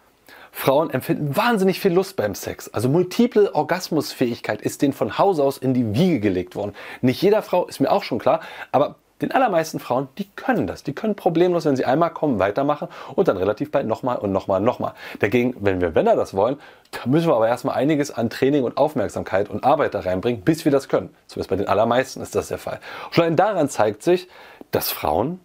Frauen 0.59 0.89
empfinden 0.89 1.37
wahnsinnig 1.37 1.79
viel 1.79 1.93
Lust 1.93 2.17
beim 2.17 2.35
Sex. 2.35 2.67
Also 2.73 2.89
multiple 2.89 3.55
Orgasmusfähigkeit 3.55 4.61
ist 4.61 4.81
denen 4.81 4.91
von 4.91 5.17
Haus 5.17 5.39
aus 5.39 5.57
in 5.57 5.73
die 5.73 5.95
Wiege 5.95 6.19
gelegt 6.19 6.53
worden. 6.57 6.73
Nicht 6.99 7.21
jeder 7.21 7.41
Frau, 7.41 7.65
ist 7.65 7.79
mir 7.79 7.89
auch 7.89 8.03
schon 8.03 8.19
klar, 8.19 8.41
aber 8.73 8.95
den 9.21 9.31
allermeisten 9.31 9.79
Frauen, 9.79 10.09
die 10.17 10.27
können 10.35 10.67
das. 10.67 10.83
Die 10.83 10.91
können 10.91 11.15
problemlos, 11.15 11.63
wenn 11.63 11.77
sie 11.77 11.85
einmal 11.85 12.09
kommen, 12.09 12.39
weitermachen 12.39 12.89
und 13.15 13.29
dann 13.29 13.37
relativ 13.37 13.71
bald 13.71 13.87
nochmal 13.87 14.17
und 14.17 14.33
nochmal 14.33 14.59
und 14.59 14.65
nochmal. 14.65 14.95
Dagegen, 15.19 15.55
wenn 15.61 15.79
wir 15.79 15.91
Männer 15.91 16.17
das 16.17 16.33
wollen, 16.33 16.57
da 16.91 17.09
müssen 17.09 17.29
wir 17.29 17.35
aber 17.37 17.47
erstmal 17.47 17.75
einiges 17.75 18.11
an 18.11 18.29
Training 18.29 18.65
und 18.65 18.75
Aufmerksamkeit 18.75 19.49
und 19.49 19.63
Arbeit 19.63 19.93
da 19.93 20.01
reinbringen, 20.01 20.41
bis 20.41 20.65
wir 20.65 20.73
das 20.73 20.89
können. 20.89 21.15
Zumindest 21.27 21.51
bei 21.51 21.55
den 21.55 21.69
allermeisten 21.69 22.21
ist 22.21 22.35
das 22.35 22.49
der 22.49 22.57
Fall. 22.57 22.81
Schon 23.11 23.37
daran 23.37 23.69
zeigt 23.69 24.03
sich, 24.03 24.27
dass 24.71 24.91
Frauen 24.91 25.39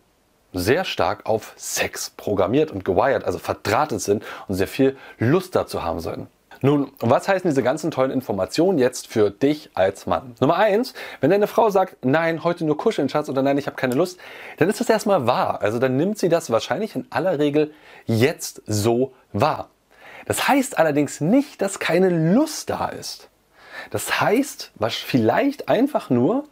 sehr 0.54 0.84
stark 0.84 1.26
auf 1.26 1.52
Sex 1.56 2.10
programmiert 2.10 2.70
und 2.70 2.84
gewired, 2.84 3.24
also 3.24 3.38
verdrahtet 3.38 4.00
sind 4.00 4.24
und 4.48 4.54
sehr 4.54 4.68
viel 4.68 4.96
Lust 5.18 5.54
dazu 5.54 5.82
haben 5.82 6.00
sollten. 6.00 6.28
Nun, 6.62 6.92
was 6.98 7.28
heißen 7.28 7.50
diese 7.50 7.62
ganzen 7.62 7.90
tollen 7.90 8.10
Informationen 8.10 8.78
jetzt 8.78 9.08
für 9.08 9.30
dich 9.30 9.70
als 9.74 10.06
Mann? 10.06 10.34
Nummer 10.40 10.56
eins, 10.56 10.94
wenn 11.20 11.28
deine 11.28 11.46
Frau 11.46 11.68
sagt, 11.68 12.06
nein, 12.06 12.42
heute 12.42 12.64
nur 12.64 12.78
kuscheln, 12.78 13.10
Schatz, 13.10 13.28
oder 13.28 13.42
nein, 13.42 13.58
ich 13.58 13.66
habe 13.66 13.76
keine 13.76 13.94
Lust, 13.94 14.18
dann 14.56 14.70
ist 14.70 14.80
das 14.80 14.88
erstmal 14.88 15.26
wahr. 15.26 15.60
Also 15.60 15.78
dann 15.78 15.98
nimmt 15.98 16.16
sie 16.16 16.30
das 16.30 16.50
wahrscheinlich 16.50 16.96
in 16.96 17.06
aller 17.10 17.38
Regel 17.38 17.74
jetzt 18.06 18.62
so 18.66 19.12
wahr. 19.34 19.68
Das 20.24 20.48
heißt 20.48 20.78
allerdings 20.78 21.20
nicht, 21.20 21.60
dass 21.60 21.80
keine 21.80 22.08
Lust 22.08 22.70
da 22.70 22.88
ist. 22.88 23.28
Das 23.90 24.20
heißt, 24.22 24.72
was 24.76 24.94
vielleicht 24.94 25.68
einfach 25.68 26.08
nur, 26.08 26.44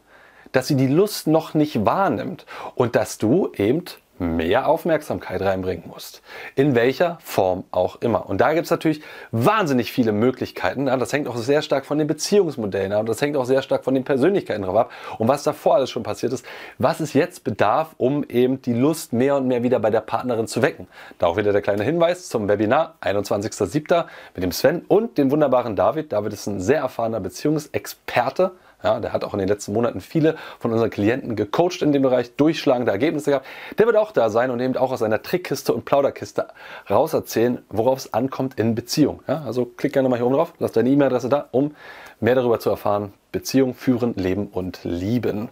dass 0.53 0.69
sie 0.69 0.77
die 0.77 0.87
Lust 0.87 1.27
noch 1.27 1.55
nicht 1.55 1.85
wahrnimmt 1.85 2.47
und 2.75 2.97
dass 2.97 3.19
du 3.19 3.51
eben 3.57 3.85
mehr 4.23 4.69
Aufmerksamkeit 4.69 5.43
reinbringen 5.43 5.85
musst. 5.89 6.23
In 6.55 6.75
welcher 6.75 7.19
Form 7.23 7.65
auch 7.71 8.01
immer. 8.01 8.29
Und 8.29 8.41
da 8.41 8.53
gibt 8.55 8.67
es 8.67 8.71
natürlich 8.71 9.03
wahnsinnig 9.33 9.93
viele 9.93 10.13
Möglichkeiten. 10.13 10.87
Das 10.87 11.13
hängt 11.13 11.29
auch 11.29 11.37
sehr 11.37 11.63
stark 11.63 11.87
von 11.87 11.99
den 11.99 12.07
Beziehungsmodellen 12.07 12.93
ab. 12.93 13.07
Das 13.07 13.21
hängt 13.21 13.37
auch 13.37 13.45
sehr 13.45 13.63
stark 13.63 13.85
von 13.85 13.95
den 13.95 14.05
Persönlichkeiten 14.05 14.63
drauf 14.63 14.77
ab. 14.77 14.91
Und 15.19 15.29
was 15.29 15.43
davor 15.43 15.77
alles 15.77 15.91
schon 15.91 16.03
passiert 16.03 16.33
ist, 16.33 16.47
was 16.79 17.01
es 17.01 17.13
jetzt 17.13 17.45
bedarf, 17.45 17.95
um 17.99 18.25
eben 18.25 18.63
die 18.63 18.75
Lust 18.75 19.13
mehr 19.13 19.37
und 19.37 19.49
mehr 19.49 19.63
wieder 19.63 19.81
bei 19.81 19.91
der 19.91 20.01
Partnerin 20.01 20.47
zu 20.47 20.63
wecken. 20.63 20.87
Da 21.19 21.27
auch 21.27 21.37
wieder 21.37 21.53
der 21.53 21.63
kleine 21.63 21.85
Hinweis 21.85 22.29
zum 22.29 22.49
Webinar 22.49 22.95
21.07. 23.01 24.05
mit 24.35 24.45
dem 24.45 24.53
Sven 24.53 24.85
und 24.87 25.19
dem 25.19 25.31
wunderbaren 25.31 25.75
David. 25.75 26.13
David 26.13 26.33
ist 26.33 26.47
ein 26.47 26.61
sehr 26.61 26.81
erfahrener 26.81 27.21
Beziehungsexperte 27.21 28.53
ja, 28.83 29.01
der 29.01 29.13
hat 29.13 29.25
auch 29.25 29.33
in 29.33 29.39
den 29.39 29.49
letzten 29.49 29.73
Monaten 29.73 30.01
viele 30.01 30.37
von 30.59 30.73
unseren 30.73 30.91
Klienten 30.91 31.37
gecoacht 31.37 31.83
in 31.83 31.93
dem 31.93 32.03
Bereich, 32.03 32.37
durchschlagende 32.37 32.91
Ergebnisse 32.93 33.31
gehabt. 33.31 33.47
Der 33.79 33.87
wird 33.87 33.97
auch 33.97 34.13
da 34.13 34.31
sein 34.31 34.51
und 34.51 34.61
eben 34.61 34.77
auch 34.77 34.93
aus 34.93 35.01
seiner 35.01 35.23
Trickkiste 35.23 35.73
und 35.73 35.85
Plauderkiste 35.85 36.49
rauserzählen, 36.91 37.63
worauf 37.69 37.99
es 37.99 38.15
ankommt 38.15 38.59
in 38.59 38.75
Beziehung. 38.75 39.23
Ja, 39.29 39.43
also 39.45 39.65
klick 39.65 39.93
gerne 39.93 40.09
mal 40.09 40.17
hier 40.17 40.27
oben 40.27 40.37
drauf, 40.37 40.55
lass 40.59 40.73
deine 40.73 40.91
E-Mail-Adresse 40.91 41.29
da, 41.29 41.49
um 41.53 41.75
mehr 42.21 42.35
darüber 42.35 42.59
zu 42.59 42.71
erfahren. 42.71 43.13
Beziehung 43.31 43.75
führen, 43.75 44.15
leben 44.15 44.49
und 44.49 44.81
lieben. 44.85 45.49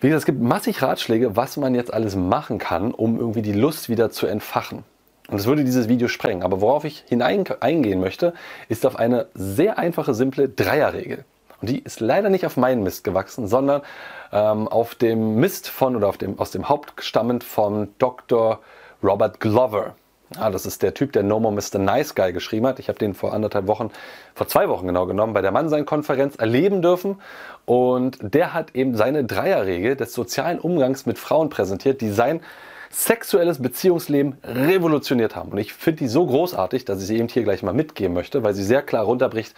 Wie 0.00 0.08
gesagt, 0.08 0.22
es 0.22 0.26
gibt 0.26 0.42
massig 0.42 0.82
Ratschläge, 0.82 1.36
was 1.36 1.56
man 1.56 1.74
jetzt 1.74 1.92
alles 1.92 2.14
machen 2.14 2.58
kann, 2.58 2.92
um 2.92 3.18
irgendwie 3.18 3.42
die 3.42 3.52
Lust 3.52 3.88
wieder 3.88 4.10
zu 4.10 4.26
entfachen. 4.26 4.84
Und 5.28 5.38
das 5.38 5.46
würde 5.46 5.64
dieses 5.64 5.88
Video 5.88 6.08
sprengen. 6.08 6.42
Aber 6.42 6.60
worauf 6.60 6.84
ich 6.84 7.04
hineingehen 7.08 8.00
möchte, 8.00 8.34
ist 8.68 8.84
auf 8.84 8.96
eine 8.96 9.28
sehr 9.34 9.78
einfache, 9.78 10.12
simple 10.12 10.48
Dreierregel. 10.48 11.24
Und 11.60 11.70
die 11.70 11.78
ist 11.78 12.00
leider 12.00 12.30
nicht 12.30 12.46
auf 12.46 12.56
meinen 12.56 12.82
Mist 12.82 13.04
gewachsen, 13.04 13.46
sondern 13.46 13.82
ähm, 14.32 14.68
auf 14.68 14.94
dem 14.94 15.36
Mist 15.36 15.68
von 15.68 15.96
oder 15.96 16.08
auf 16.08 16.18
dem, 16.18 16.38
aus 16.38 16.50
dem 16.50 16.68
Haupt 16.68 16.92
stammend 17.02 17.44
von 17.44 17.88
Dr. 17.98 18.60
Robert 19.02 19.40
Glover. 19.40 19.94
Ja, 20.36 20.50
das 20.50 20.66
ist 20.66 20.82
der 20.82 20.94
Typ, 20.94 21.12
der 21.12 21.22
No 21.22 21.38
More 21.38 21.54
Mr. 21.54 21.78
Nice 21.78 22.14
Guy 22.14 22.32
geschrieben 22.32 22.66
hat. 22.66 22.78
Ich 22.78 22.88
habe 22.88 22.98
den 22.98 23.14
vor 23.14 23.32
anderthalb 23.34 23.66
Wochen, 23.66 23.90
vor 24.34 24.48
zwei 24.48 24.68
Wochen 24.68 24.86
genau 24.86 25.06
genommen, 25.06 25.32
bei 25.32 25.42
der 25.42 25.52
Mannsein-Konferenz 25.52 26.36
erleben 26.36 26.82
dürfen. 26.82 27.20
Und 27.66 28.18
der 28.20 28.52
hat 28.52 28.74
eben 28.74 28.96
seine 28.96 29.24
Dreierregel 29.24 29.96
des 29.96 30.12
sozialen 30.12 30.58
Umgangs 30.58 31.06
mit 31.06 31.18
Frauen 31.18 31.50
präsentiert, 31.50 32.00
die 32.00 32.10
sein 32.10 32.40
sexuelles 32.90 33.60
Beziehungsleben 33.60 34.38
revolutioniert 34.44 35.36
haben. 35.36 35.52
Und 35.52 35.58
ich 35.58 35.72
finde 35.72 36.00
die 36.00 36.08
so 36.08 36.26
großartig, 36.26 36.84
dass 36.84 37.00
ich 37.00 37.06
sie 37.06 37.18
eben 37.18 37.28
hier 37.28 37.42
gleich 37.42 37.62
mal 37.62 37.74
mitgeben 37.74 38.14
möchte, 38.14 38.42
weil 38.42 38.54
sie 38.54 38.62
sehr 38.62 38.82
klar 38.82 39.04
runterbricht, 39.04 39.54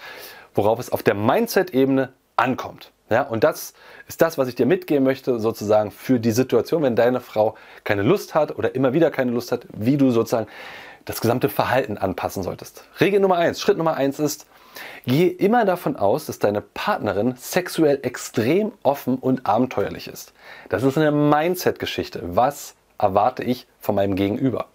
worauf 0.57 0.79
es 0.79 0.91
auf 0.91 1.03
der 1.03 1.15
Mindset-Ebene 1.15 2.13
ankommt. 2.37 2.93
Ja, 3.09 3.23
und 3.23 3.45
das 3.45 3.73
ist 4.09 4.21
das, 4.21 4.37
was 4.37 4.49
ich 4.49 4.57
dir 4.57 4.67
mitgeben 4.67 5.05
möchte, 5.05 5.39
sozusagen 5.39 5.93
für 5.93 6.19
die 6.19 6.33
Situation, 6.33 6.83
wenn 6.83 6.97
deine 6.97 7.21
Frau 7.21 7.55
keine 7.85 8.03
Lust 8.03 8.35
hat 8.35 8.59
oder 8.59 8.75
immer 8.75 8.93
wieder 8.93 9.13
keine 9.13 9.31
Lust 9.31 9.53
hat, 9.53 9.67
wie 9.73 9.97
du 9.97 10.11
sozusagen 10.11 10.49
das 11.05 11.21
gesamte 11.21 11.49
Verhalten 11.49 11.99
anpassen 11.99 12.43
solltest. 12.43 12.83
Regel 13.01 13.21
Nummer 13.21 13.37
eins, 13.37 13.61
Schritt 13.61 13.79
Nummer 13.79 13.95
eins 13.95 14.19
ist, 14.19 14.47
gehe 15.07 15.31
immer 15.31 15.65
davon 15.65 15.95
aus, 15.95 16.27
dass 16.27 16.41
deine 16.41 16.61
Partnerin 16.61 17.37
sexuell 17.37 18.01
extrem 18.03 18.73
offen 18.83 19.17
und 19.17 19.47
abenteuerlich 19.47 20.09
ist. 20.09 20.33
Das 20.69 20.83
ist 20.83 20.99
eine 20.99 21.13
Mindset-Geschichte. 21.13 22.21
Was 22.25 22.75
erwarte 22.99 23.45
ich 23.45 23.69
von 23.79 23.95
meinem 23.95 24.17
Gegenüber? 24.17 24.67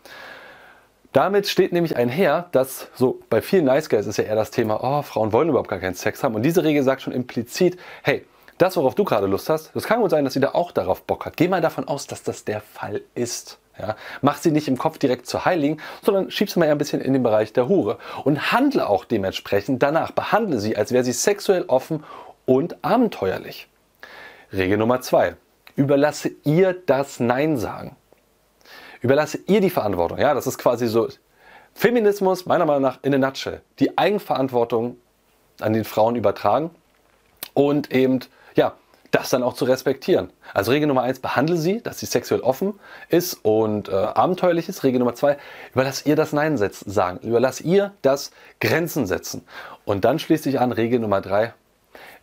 Damit 1.13 1.47
steht 1.47 1.73
nämlich 1.73 1.97
einher, 1.97 2.47
dass 2.53 2.87
so 2.95 3.19
bei 3.29 3.41
vielen 3.41 3.65
Nice 3.65 3.89
Guys 3.89 4.07
ist 4.07 4.17
ja 4.17 4.23
eher 4.23 4.35
das 4.35 4.51
Thema, 4.51 4.79
oh, 4.81 5.01
Frauen 5.01 5.33
wollen 5.33 5.49
überhaupt 5.49 5.69
gar 5.69 5.79
keinen 5.79 5.95
Sex 5.95 6.23
haben. 6.23 6.35
Und 6.35 6.43
diese 6.43 6.63
Regel 6.63 6.83
sagt 6.83 7.01
schon 7.01 7.11
implizit, 7.11 7.77
hey, 8.03 8.25
das, 8.57 8.77
worauf 8.77 8.95
du 8.95 9.03
gerade 9.03 9.27
Lust 9.27 9.49
hast, 9.49 9.75
das 9.75 9.83
kann 9.83 10.01
gut 10.01 10.11
sein, 10.11 10.23
dass 10.23 10.33
sie 10.33 10.39
da 10.39 10.51
auch 10.53 10.71
darauf 10.71 11.01
Bock 11.03 11.25
hat. 11.25 11.35
Geh 11.35 11.47
mal 11.47 11.61
davon 11.61 11.87
aus, 11.87 12.07
dass 12.07 12.23
das 12.23 12.45
der 12.45 12.61
Fall 12.61 13.01
ist. 13.13 13.57
Ja, 13.77 13.95
mach 14.21 14.37
sie 14.37 14.51
nicht 14.51 14.67
im 14.67 14.77
Kopf 14.77 14.99
direkt 14.99 15.25
zur 15.25 15.45
Heiligen, 15.45 15.77
sondern 16.03 16.29
schieb 16.29 16.49
sie 16.49 16.59
mal 16.59 16.69
ein 16.69 16.77
bisschen 16.77 17.01
in 17.01 17.13
den 17.13 17.23
Bereich 17.23 17.53
der 17.53 17.67
Hure 17.67 17.97
und 18.23 18.51
handle 18.51 18.87
auch 18.87 19.05
dementsprechend 19.05 19.81
danach. 19.81 20.11
Behandle 20.11 20.59
sie, 20.59 20.77
als 20.77 20.91
wäre 20.91 21.03
sie 21.03 21.13
sexuell 21.13 21.65
offen 21.67 22.03
und 22.45 22.83
abenteuerlich. 22.83 23.67
Regel 24.53 24.77
Nummer 24.77 25.01
zwei: 25.01 25.35
Überlasse 25.75 26.31
ihr 26.43 26.73
das 26.73 27.19
Nein 27.19 27.57
sagen. 27.57 27.95
Überlasse 29.01 29.39
ihr 29.47 29.61
die 29.61 29.69
Verantwortung. 29.69 30.19
Ja, 30.19 30.33
das 30.33 30.47
ist 30.47 30.57
quasi 30.57 30.87
so 30.87 31.07
Feminismus 31.73 32.45
meiner 32.45 32.65
Meinung 32.65 32.83
nach 32.83 32.99
in 33.01 33.13
a 33.13 33.17
nutshell. 33.17 33.61
Die 33.79 33.97
Eigenverantwortung 33.97 34.97
an 35.59 35.73
den 35.73 35.83
Frauen 35.83 36.15
übertragen 36.15 36.71
und 37.53 37.91
eben 37.91 38.19
ja 38.55 38.73
das 39.11 39.29
dann 39.29 39.43
auch 39.43 39.53
zu 39.53 39.65
respektieren. 39.65 40.31
Also 40.53 40.71
Regel 40.71 40.87
Nummer 40.87 41.03
eins, 41.03 41.19
behandle 41.19 41.57
sie, 41.57 41.81
dass 41.81 41.99
sie 41.99 42.05
sexuell 42.05 42.41
offen 42.41 42.79
ist 43.09 43.33
und 43.43 43.89
äh, 43.89 43.91
abenteuerlich 43.91 44.69
ist. 44.69 44.83
Regel 44.83 44.99
Nummer 44.99 45.15
zwei, 45.15 45.37
überlass 45.73 46.05
ihr 46.05 46.15
das 46.15 46.31
Nein 46.31 46.57
sagen. 46.57 47.19
Überlass 47.19 47.59
ihr 47.59 47.91
das 48.01 48.31
Grenzen 48.61 49.05
setzen. 49.05 49.45
Und 49.83 50.05
dann 50.05 50.17
schließt 50.17 50.43
sich 50.43 50.59
an 50.59 50.71
Regel 50.71 50.99
Nummer 50.99 51.19
drei, 51.19 51.53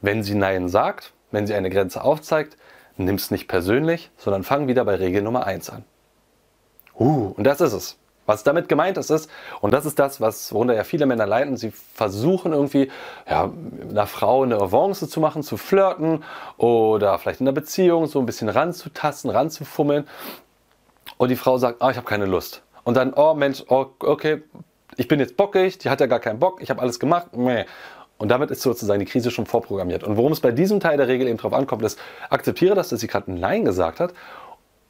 wenn 0.00 0.22
sie 0.22 0.34
Nein 0.34 0.68
sagt, 0.68 1.12
wenn 1.30 1.46
sie 1.46 1.54
eine 1.54 1.68
Grenze 1.68 2.02
aufzeigt, 2.02 2.56
nimm 2.96 3.16
es 3.16 3.30
nicht 3.30 3.48
persönlich, 3.48 4.10
sondern 4.16 4.42
fang 4.42 4.66
wieder 4.66 4.84
bei 4.84 4.94
Regel 4.94 5.22
Nummer 5.22 5.46
eins 5.46 5.68
an. 5.68 5.84
Uh, 6.98 7.32
und 7.36 7.44
das 7.44 7.60
ist 7.60 7.72
es. 7.72 7.98
Was 8.26 8.42
damit 8.42 8.68
gemeint 8.68 8.98
ist, 8.98 9.08
ist, 9.08 9.30
und 9.62 9.72
das 9.72 9.86
ist 9.86 9.98
das, 9.98 10.20
was, 10.20 10.52
worunter 10.52 10.74
ja 10.74 10.84
viele 10.84 11.06
Männer 11.06 11.26
leiden, 11.26 11.56
sie 11.56 11.70
versuchen 11.94 12.52
irgendwie, 12.52 12.90
ja, 13.26 13.50
einer 13.88 14.06
Frau 14.06 14.42
eine 14.42 14.56
Avance 14.56 15.08
zu 15.08 15.18
machen, 15.18 15.42
zu 15.42 15.56
flirten 15.56 16.22
oder 16.58 17.18
vielleicht 17.18 17.40
in 17.40 17.48
einer 17.48 17.54
Beziehung 17.54 18.04
so 18.04 18.18
ein 18.18 18.26
bisschen 18.26 18.50
ranzutasten, 18.50 19.30
ranzufummeln. 19.30 20.06
Und 21.16 21.30
die 21.30 21.36
Frau 21.36 21.56
sagt, 21.56 21.80
ah, 21.80 21.90
ich 21.90 21.96
habe 21.96 22.06
keine 22.06 22.26
Lust. 22.26 22.62
Und 22.84 22.98
dann, 22.98 23.14
oh 23.14 23.32
Mensch, 23.32 23.64
oh, 23.68 23.86
okay, 24.00 24.42
ich 24.98 25.08
bin 25.08 25.20
jetzt 25.20 25.38
bockig, 25.38 25.78
die 25.78 25.88
hat 25.88 26.00
ja 26.00 26.06
gar 26.06 26.20
keinen 26.20 26.38
Bock, 26.38 26.60
ich 26.60 26.68
habe 26.68 26.82
alles 26.82 27.00
gemacht. 27.00 27.34
Meh. 27.34 27.64
Und 28.18 28.28
damit 28.28 28.50
ist 28.50 28.60
sozusagen 28.60 29.00
die 29.00 29.06
Krise 29.06 29.30
schon 29.30 29.46
vorprogrammiert. 29.46 30.04
Und 30.04 30.18
worum 30.18 30.32
es 30.32 30.40
bei 30.40 30.50
diesem 30.50 30.80
Teil 30.80 30.98
der 30.98 31.08
Regel 31.08 31.28
eben 31.28 31.38
drauf 31.38 31.54
ankommt, 31.54 31.82
ist, 31.82 31.98
akzeptiere 32.28 32.74
das, 32.74 32.90
dass 32.90 33.00
sie 33.00 33.06
gerade 33.06 33.32
ein 33.32 33.40
Nein 33.40 33.64
gesagt 33.64 34.00
hat 34.00 34.12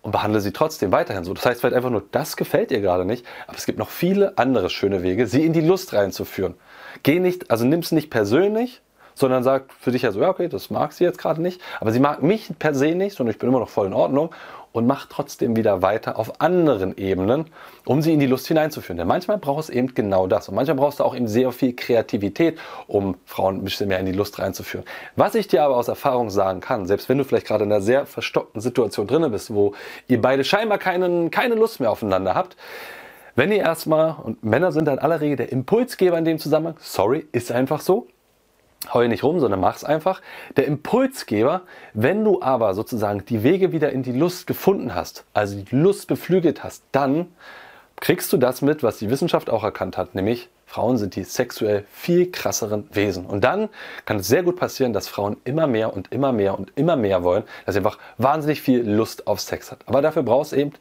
und 0.02 0.12
behandle 0.12 0.40
sie 0.40 0.52
trotzdem 0.52 0.92
weiterhin 0.92 1.24
so. 1.24 1.34
Das 1.34 1.44
heißt 1.44 1.60
vielleicht 1.60 1.76
einfach 1.76 1.90
nur, 1.90 2.04
das 2.10 2.36
gefällt 2.36 2.70
ihr 2.70 2.80
gerade 2.80 3.04
nicht, 3.04 3.26
aber 3.46 3.56
es 3.56 3.66
gibt 3.66 3.78
noch 3.78 3.90
viele 3.90 4.38
andere 4.38 4.70
schöne 4.70 5.02
Wege, 5.02 5.26
sie 5.26 5.44
in 5.44 5.52
die 5.52 5.60
Lust 5.60 5.92
reinzuführen. 5.92 6.54
Geh 7.02 7.20
nicht, 7.20 7.50
also 7.50 7.64
nimm 7.64 7.80
es 7.80 7.92
nicht 7.92 8.10
persönlich, 8.10 8.82
sondern 9.14 9.42
sag 9.42 9.72
für 9.80 9.90
dich 9.90 10.02
ja 10.02 10.12
so, 10.12 10.20
ja, 10.20 10.28
okay, 10.28 10.48
das 10.48 10.70
mag 10.70 10.92
sie 10.92 11.04
jetzt 11.04 11.18
gerade 11.18 11.42
nicht, 11.42 11.60
aber 11.80 11.90
sie 11.90 12.00
mag 12.00 12.22
mich 12.22 12.50
per 12.58 12.74
se 12.74 12.94
nicht, 12.94 13.16
sondern 13.16 13.32
ich 13.32 13.38
bin 13.38 13.48
immer 13.48 13.58
noch 13.58 13.68
voll 13.68 13.86
in 13.86 13.92
Ordnung 13.92 14.32
und 14.72 14.86
mach 14.86 15.06
trotzdem 15.06 15.56
wieder 15.56 15.82
weiter 15.82 16.18
auf 16.18 16.40
anderen 16.40 16.96
Ebenen, 16.96 17.46
um 17.84 18.02
sie 18.02 18.12
in 18.12 18.20
die 18.20 18.26
Lust 18.26 18.46
hineinzuführen. 18.46 18.98
Denn 18.98 19.08
manchmal 19.08 19.38
braucht 19.38 19.64
es 19.64 19.70
eben 19.70 19.94
genau 19.94 20.26
das. 20.26 20.48
Und 20.48 20.54
manchmal 20.54 20.76
brauchst 20.76 21.00
du 21.00 21.04
auch 21.04 21.14
eben 21.14 21.28
sehr 21.28 21.52
viel 21.52 21.74
Kreativität, 21.74 22.58
um 22.86 23.16
Frauen 23.24 23.56
ein 23.56 23.64
bisschen 23.64 23.88
mehr 23.88 23.98
in 23.98 24.06
die 24.06 24.12
Lust 24.12 24.38
reinzuführen. 24.38 24.84
Was 25.16 25.34
ich 25.34 25.48
dir 25.48 25.62
aber 25.62 25.76
aus 25.76 25.88
Erfahrung 25.88 26.30
sagen 26.30 26.60
kann, 26.60 26.86
selbst 26.86 27.08
wenn 27.08 27.18
du 27.18 27.24
vielleicht 27.24 27.46
gerade 27.46 27.64
in 27.64 27.72
einer 27.72 27.80
sehr 27.80 28.06
verstockten 28.06 28.60
Situation 28.60 29.06
drin 29.06 29.30
bist, 29.30 29.52
wo 29.52 29.74
ihr 30.06 30.20
beide 30.20 30.44
scheinbar 30.44 30.78
keinen, 30.78 31.30
keine 31.30 31.54
Lust 31.54 31.80
mehr 31.80 31.90
aufeinander 31.90 32.34
habt, 32.34 32.56
wenn 33.38 33.52
ihr 33.52 33.58
erstmal, 33.58 34.16
und 34.20 34.42
Männer 34.42 34.72
sind 34.72 34.88
in 34.88 34.98
aller 34.98 35.20
Regel 35.20 35.36
der 35.36 35.52
Impulsgeber 35.52 36.18
in 36.18 36.24
dem 36.24 36.38
Zusammenhang, 36.40 36.74
sorry, 36.80 37.26
ist 37.30 37.52
einfach 37.52 37.80
so, 37.80 38.08
Heu 38.92 39.08
nicht 39.08 39.24
rum, 39.24 39.40
sondern 39.40 39.60
mach's 39.60 39.84
einfach. 39.84 40.22
Der 40.56 40.66
Impulsgeber, 40.66 41.62
wenn 41.94 42.24
du 42.24 42.40
aber 42.42 42.74
sozusagen 42.74 43.24
die 43.24 43.42
Wege 43.42 43.72
wieder 43.72 43.90
in 43.90 44.02
die 44.02 44.12
Lust 44.12 44.46
gefunden 44.46 44.94
hast, 44.94 45.24
also 45.34 45.60
die 45.60 45.76
Lust 45.76 46.06
beflügelt 46.06 46.62
hast, 46.62 46.84
dann 46.92 47.26
kriegst 47.96 48.32
du 48.32 48.36
das 48.36 48.62
mit, 48.62 48.82
was 48.82 48.98
die 48.98 49.10
Wissenschaft 49.10 49.50
auch 49.50 49.64
erkannt 49.64 49.96
hat, 49.98 50.14
nämlich 50.14 50.48
Frauen 50.68 50.98
sind 50.98 51.16
die 51.16 51.24
sexuell 51.24 51.84
viel 51.90 52.30
krasseren 52.30 52.86
Wesen. 52.92 53.24
Und 53.24 53.42
dann 53.42 53.70
kann 54.04 54.18
es 54.18 54.28
sehr 54.28 54.42
gut 54.42 54.56
passieren, 54.56 54.92
dass 54.92 55.08
Frauen 55.08 55.38
immer 55.44 55.66
mehr 55.66 55.94
und 55.94 56.12
immer 56.12 56.30
mehr 56.30 56.58
und 56.58 56.72
immer 56.76 56.94
mehr 56.94 57.24
wollen, 57.24 57.44
dass 57.64 57.74
sie 57.74 57.78
einfach 57.78 57.96
wahnsinnig 58.18 58.60
viel 58.60 58.86
Lust 58.86 59.26
auf 59.26 59.40
Sex 59.40 59.72
hat. 59.72 59.78
Aber 59.86 60.02
dafür 60.02 60.22
brauchst 60.22 60.52
du 60.52 60.56
eben 60.56 60.72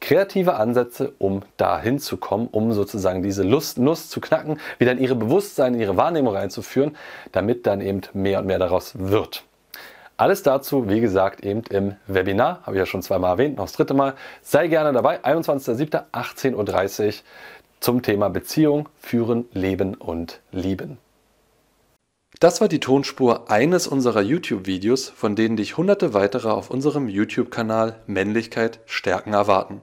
kreative 0.00 0.56
Ansätze, 0.56 1.14
um 1.18 1.42
dahin 1.56 1.98
zu 1.98 2.18
kommen, 2.18 2.46
um 2.52 2.72
sozusagen 2.72 3.22
diese 3.22 3.42
Lust, 3.42 3.78
Lust 3.78 4.10
zu 4.10 4.20
knacken, 4.20 4.60
wieder 4.78 4.92
in 4.92 4.98
ihre 4.98 5.14
Bewusstsein, 5.14 5.72
in 5.74 5.80
ihre 5.80 5.96
Wahrnehmung 5.96 6.34
reinzuführen, 6.34 6.94
damit 7.32 7.66
dann 7.66 7.80
eben 7.80 8.02
mehr 8.12 8.40
und 8.40 8.46
mehr 8.46 8.58
daraus 8.58 8.92
wird. 8.98 9.44
Alles 10.18 10.42
dazu, 10.42 10.88
wie 10.88 11.00
gesagt, 11.00 11.44
eben 11.44 11.62
im 11.70 11.96
Webinar, 12.06 12.60
habe 12.64 12.76
ich 12.76 12.80
ja 12.80 12.86
schon 12.86 13.02
zweimal 13.02 13.32
erwähnt, 13.32 13.56
noch 13.56 13.64
das 13.64 13.72
dritte 13.72 13.94
Mal. 13.94 14.14
Sei 14.42 14.68
gerne 14.68 14.92
dabei, 14.92 15.24
21.07.18.30 15.24 17.06
Uhr 17.06 17.14
zum 17.82 18.02
Thema 18.02 18.28
Beziehung, 18.28 18.88
Führen, 18.98 19.46
Leben 19.52 19.94
und 19.94 20.40
Lieben. 20.52 20.98
Das 22.38 22.60
war 22.60 22.68
die 22.68 22.80
Tonspur 22.80 23.50
eines 23.50 23.86
unserer 23.86 24.22
YouTube-Videos, 24.22 25.10
von 25.10 25.36
denen 25.36 25.56
dich 25.56 25.76
hunderte 25.76 26.14
weitere 26.14 26.48
auf 26.48 26.70
unserem 26.70 27.08
YouTube-Kanal 27.08 28.00
Männlichkeit 28.06 28.80
stärken 28.86 29.32
erwarten. 29.32 29.80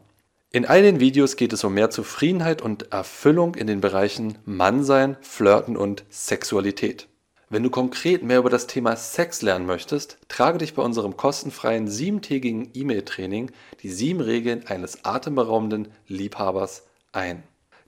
In 0.52 0.66
all 0.66 0.82
den 0.82 1.00
Videos 1.00 1.36
geht 1.36 1.54
es 1.54 1.64
um 1.64 1.74
mehr 1.74 1.90
Zufriedenheit 1.90 2.62
und 2.62 2.92
Erfüllung 2.92 3.56
in 3.56 3.68
den 3.68 3.82
Bereichen 3.82 4.38
Mannsein, 4.46 5.16
Flirten 5.22 5.78
und 5.78 6.06
Sexualität. 6.10 7.08
Wenn 7.50 7.64
du 7.64 7.70
konkret 7.70 8.24
mehr 8.24 8.40
über 8.40 8.50
das 8.50 8.68
Thema 8.68 8.96
Sex 8.96 9.42
lernen 9.42 9.66
möchtest, 9.66 10.18
trage 10.28 10.60
dich 10.60 10.74
bei 10.74 10.82
unserem 10.82 11.18
kostenfreien 11.18 11.88
siebentägigen 11.88 12.70
E-Mail-Training 12.74 13.52
die 13.84 13.90
sieben 13.90 14.22
Regeln 14.22 14.66
eines 14.68 15.04
atemberaubenden 15.04 15.90
Liebhabers 16.08 16.84
ein. 17.12 17.44